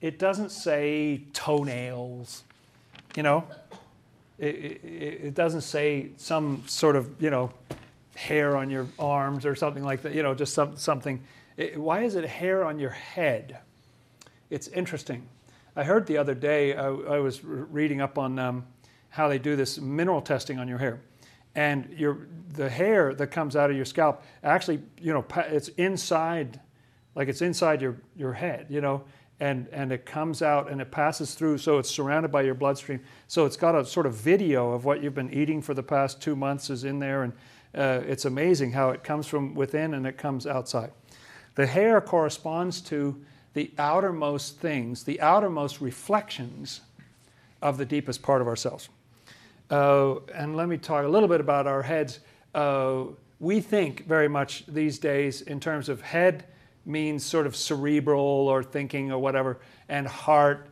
[0.00, 2.44] It doesn't say toenails,
[3.16, 3.44] you know.
[4.38, 7.52] It, it, it doesn't say some sort of, you know,
[8.14, 11.22] hair on your arms or something like that, you know, just some, something.
[11.56, 13.58] It, why is it hair on your head?
[14.50, 15.22] It's interesting.
[15.76, 18.66] I heard the other day, I, I was reading up on um,
[19.08, 21.00] how they do this mineral testing on your hair.
[21.54, 26.60] And your the hair that comes out of your scalp actually you know it's inside
[27.14, 29.04] like it's inside your your head you know?
[29.38, 33.00] And and it comes out and it passes through so it's surrounded by your bloodstream.
[33.28, 36.20] So it's got a sort of video of what you've been eating for the past
[36.20, 37.24] two months is in there.
[37.24, 37.32] And
[37.74, 40.92] uh, it's amazing how it comes from within and it comes outside.
[41.56, 43.20] The hair corresponds to
[43.54, 46.82] the outermost things the outermost reflections
[47.62, 48.88] of the deepest part of ourselves
[49.70, 52.20] uh, and let me talk a little bit about our heads.
[52.54, 53.04] Uh,
[53.40, 56.44] we think very much these days in terms of head
[56.86, 60.68] means sort of cerebral or thinking or whatever, and heart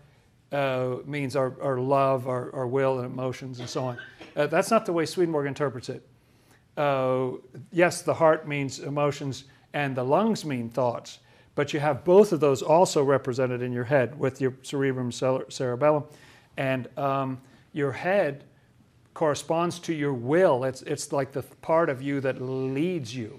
[0.53, 3.99] uh, means our, our love, our, our, will, and emotions, and so on.
[4.37, 6.07] Uh, that's not the way Swedenborg interprets it.
[6.76, 7.30] Uh,
[7.70, 11.18] yes, the heart means emotions, and the lungs mean thoughts,
[11.55, 16.05] but you have both of those also represented in your head with your cerebrum cerebellum,
[16.57, 17.40] and um,
[17.72, 18.44] your head
[19.14, 20.64] corresponds to your will.
[20.64, 23.38] It's, it's like the part of you that leads you.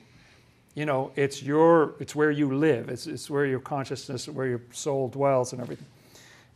[0.76, 2.90] You know, it's your, it's where you live.
[2.90, 5.86] It's, it's where your consciousness, where your soul dwells and everything.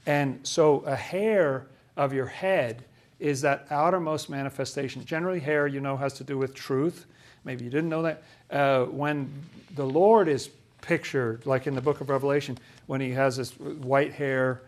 [0.05, 2.83] And so a hair of your head
[3.19, 5.03] is that outermost manifestation.
[5.05, 7.05] Generally, hair, you know, has to do with truth.
[7.43, 8.23] Maybe you didn't know that.
[8.49, 9.31] Uh, when
[9.75, 10.49] the Lord is
[10.82, 14.61] pictured, like in the book of Revelation, when he has this white hair,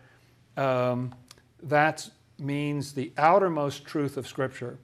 [0.56, 1.14] um,
[1.62, 4.78] that's means the outermost truth of Scripture.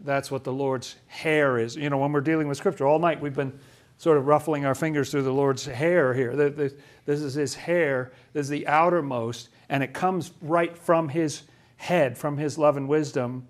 [0.00, 1.76] That's what the Lord's hair is.
[1.76, 3.58] You know, when we're dealing with Scripture, all night we've been
[3.98, 6.34] sort of ruffling our fingers through the Lord's hair here.
[6.34, 11.42] This is His hair, this is the outermost, and it comes right from His
[11.76, 13.46] head, from His love and wisdom,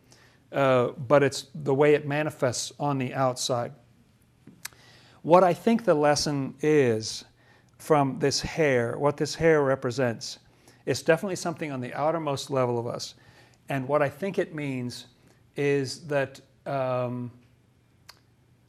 [0.52, 3.72] uh, but it's the way it manifests on the outside.
[5.22, 7.24] What I think the lesson is
[7.78, 10.38] from this hair, what this hair represents,
[10.86, 13.14] it's definitely something on the outermost level of us.
[13.68, 15.06] And what I think it means
[15.56, 17.30] is that um,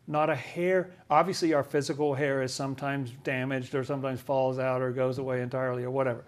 [0.07, 4.91] not a hair, obviously, our physical hair is sometimes damaged or sometimes falls out or
[4.91, 6.23] goes away entirely or whatever.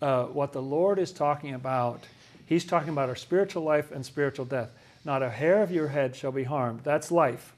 [0.00, 2.04] Uh, what the Lord is talking about,
[2.46, 4.70] He's talking about our spiritual life and spiritual death.
[5.04, 6.80] Not a hair of your head shall be harmed.
[6.84, 7.54] That's life.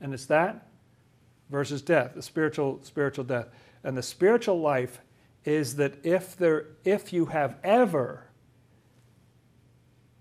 [0.00, 0.66] And it's that
[1.50, 3.48] versus death, the spiritual, spiritual death.
[3.82, 5.00] And the spiritual life
[5.44, 8.24] is that if there if you have ever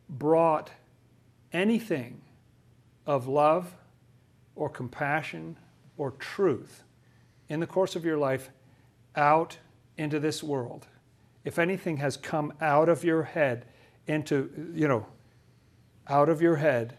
[0.09, 0.71] brought
[1.51, 2.21] anything
[3.05, 3.75] of love
[4.55, 5.57] or compassion
[5.97, 6.83] or truth
[7.49, 8.49] in the course of your life
[9.15, 9.57] out
[9.97, 10.87] into this world,
[11.43, 13.65] if anything has come out of your head
[14.07, 15.05] into, you know,
[16.07, 16.97] out of your head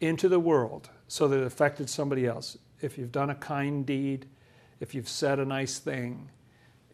[0.00, 4.26] into the world so that it affected somebody else, if you've done a kind deed,
[4.80, 6.30] if you've said a nice thing,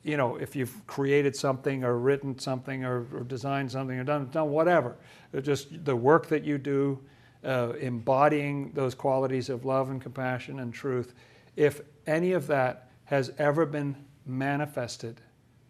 [0.02, 4.28] you know, if you've created something or written something or, or designed something or done,
[4.30, 4.96] done whatever,
[5.42, 7.00] just the work that you do,
[7.44, 11.12] uh, embodying those qualities of love and compassion and truth,
[11.56, 15.20] if any of that has ever been manifested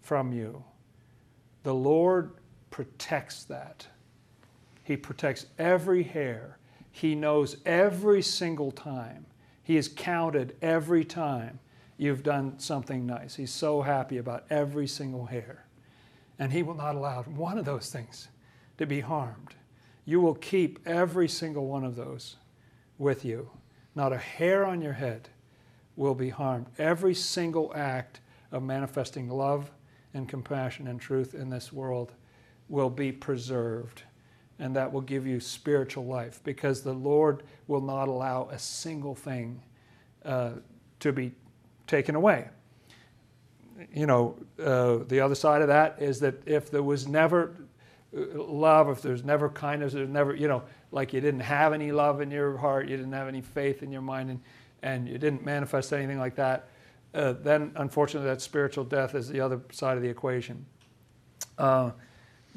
[0.02, 0.62] from you,
[1.62, 2.32] the Lord
[2.70, 3.86] protects that.
[4.84, 6.58] He protects every hair.
[6.92, 9.26] He knows every single time.
[9.66, 11.58] He is counted every time
[11.96, 13.34] you've done something nice.
[13.34, 15.64] He's so happy about every single hair.
[16.38, 18.28] And He will not allow one of those things
[18.78, 19.56] to be harmed.
[20.04, 22.36] You will keep every single one of those
[22.96, 23.50] with you.
[23.96, 25.30] Not a hair on your head
[25.96, 26.66] will be harmed.
[26.78, 28.20] Every single act
[28.52, 29.72] of manifesting love
[30.14, 32.12] and compassion and truth in this world
[32.68, 34.04] will be preserved.
[34.58, 39.14] And that will give you spiritual life because the Lord will not allow a single
[39.14, 39.62] thing
[40.24, 40.52] uh,
[41.00, 41.32] to be
[41.86, 42.48] taken away.
[43.92, 47.54] You know, uh, the other side of that is that if there was never
[48.16, 51.92] uh, love, if there's never kindness, there's never, you know, like you didn't have any
[51.92, 54.40] love in your heart, you didn't have any faith in your mind, and,
[54.82, 56.68] and you didn't manifest anything like that,
[57.14, 60.64] uh, then unfortunately that spiritual death is the other side of the equation.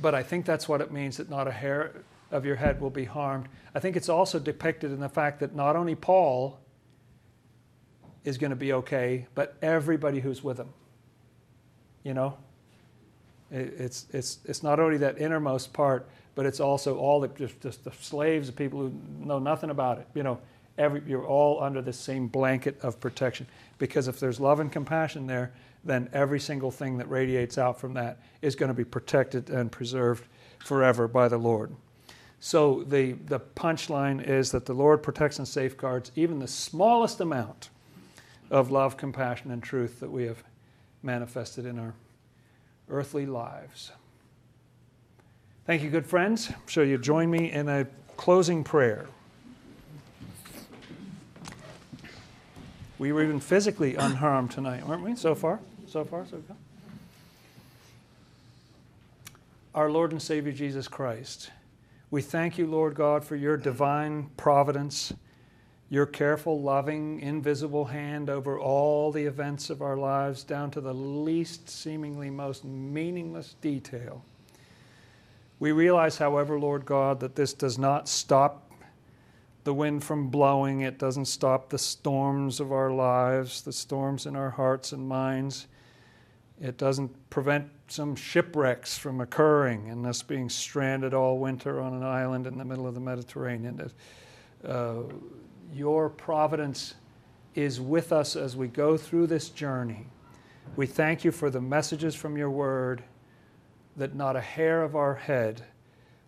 [0.02, 2.90] But I think that's what it means that not a hair of your head will
[2.90, 3.48] be harmed.
[3.76, 6.60] I think it's also depicted in the fact that not only Paul
[8.24, 10.70] is going to be okay, but everybody who's with him.
[12.04, 12.38] You know?
[13.52, 17.84] It's, it's, it's not only that innermost part, but it's also all the, just, just
[17.84, 20.08] the slaves, the people who know nothing about it.
[20.14, 20.40] You know,
[20.78, 23.48] every, you're all under the same blanket of protection.
[23.80, 25.52] Because if there's love and compassion there,
[25.84, 29.72] then every single thing that radiates out from that is going to be protected and
[29.72, 30.26] preserved
[30.60, 31.72] forever by the Lord.
[32.40, 37.70] So the, the punchline is that the Lord protects and safeguards even the smallest amount
[38.50, 40.44] of love, compassion, and truth that we have
[41.04, 41.94] manifested in our
[42.90, 43.92] earthly lives.
[45.66, 46.52] Thank you, good friends.
[46.68, 47.86] So you join me in a
[48.18, 49.08] closing prayer.
[52.98, 55.16] We were even physically unharmed tonight, weren't we?
[55.16, 55.60] So far,
[55.90, 56.56] so far, so good.
[59.74, 61.52] Our Lord and Savior Jesus Christ,
[62.12, 65.14] we thank you, Lord God, for your divine providence,
[65.90, 70.94] your careful, loving, invisible hand over all the events of our lives, down to the
[70.94, 74.24] least seemingly most meaningless detail.
[75.60, 78.72] We realize, however, Lord God, that this does not stop
[79.64, 80.82] the wind from blowing.
[80.82, 85.68] It doesn't stop the storms of our lives, the storms in our hearts and minds.
[86.62, 92.04] It doesn't prevent some shipwrecks from occurring and us being stranded all winter on an
[92.04, 93.90] island in the middle of the Mediterranean.
[94.64, 94.96] Uh,
[95.74, 96.96] your providence
[97.56, 100.08] is with us as we go through this journey.
[100.76, 103.04] We thank you for the messages from your word
[103.96, 105.64] that not a hair of our head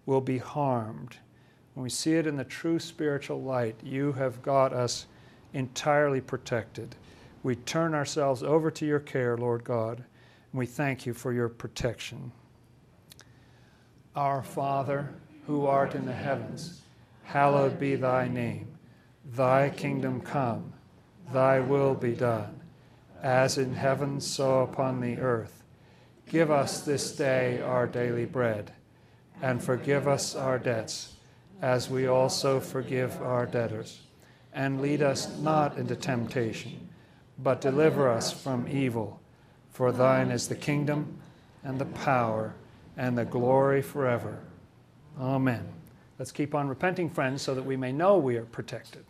[0.05, 1.17] will be harmed
[1.73, 5.05] when we see it in the true spiritual light, you have got us
[5.53, 6.95] entirely protected.
[7.43, 10.03] We turn ourselves over to your care, Lord God,
[10.53, 12.31] we thank you for your protection.
[14.15, 15.09] Our Father,
[15.47, 16.81] who art in the heavens,
[17.23, 18.67] hallowed be thy name.
[19.33, 20.73] Thy kingdom come,
[21.31, 22.59] thy will be done,
[23.21, 25.63] as in heaven, so upon the earth.
[26.29, 28.73] Give us this day our daily bread,
[29.41, 31.13] and forgive us our debts
[31.61, 34.01] as we also forgive our debtors.
[34.53, 36.89] And lead us not into temptation,
[37.39, 39.20] but deliver us from evil.
[39.81, 41.17] For thine is the kingdom,
[41.63, 42.53] and the power,
[42.97, 44.37] and the glory forever.
[45.19, 45.67] Amen.
[46.19, 49.05] Let's keep on repenting, friends, so that we may know we are protected.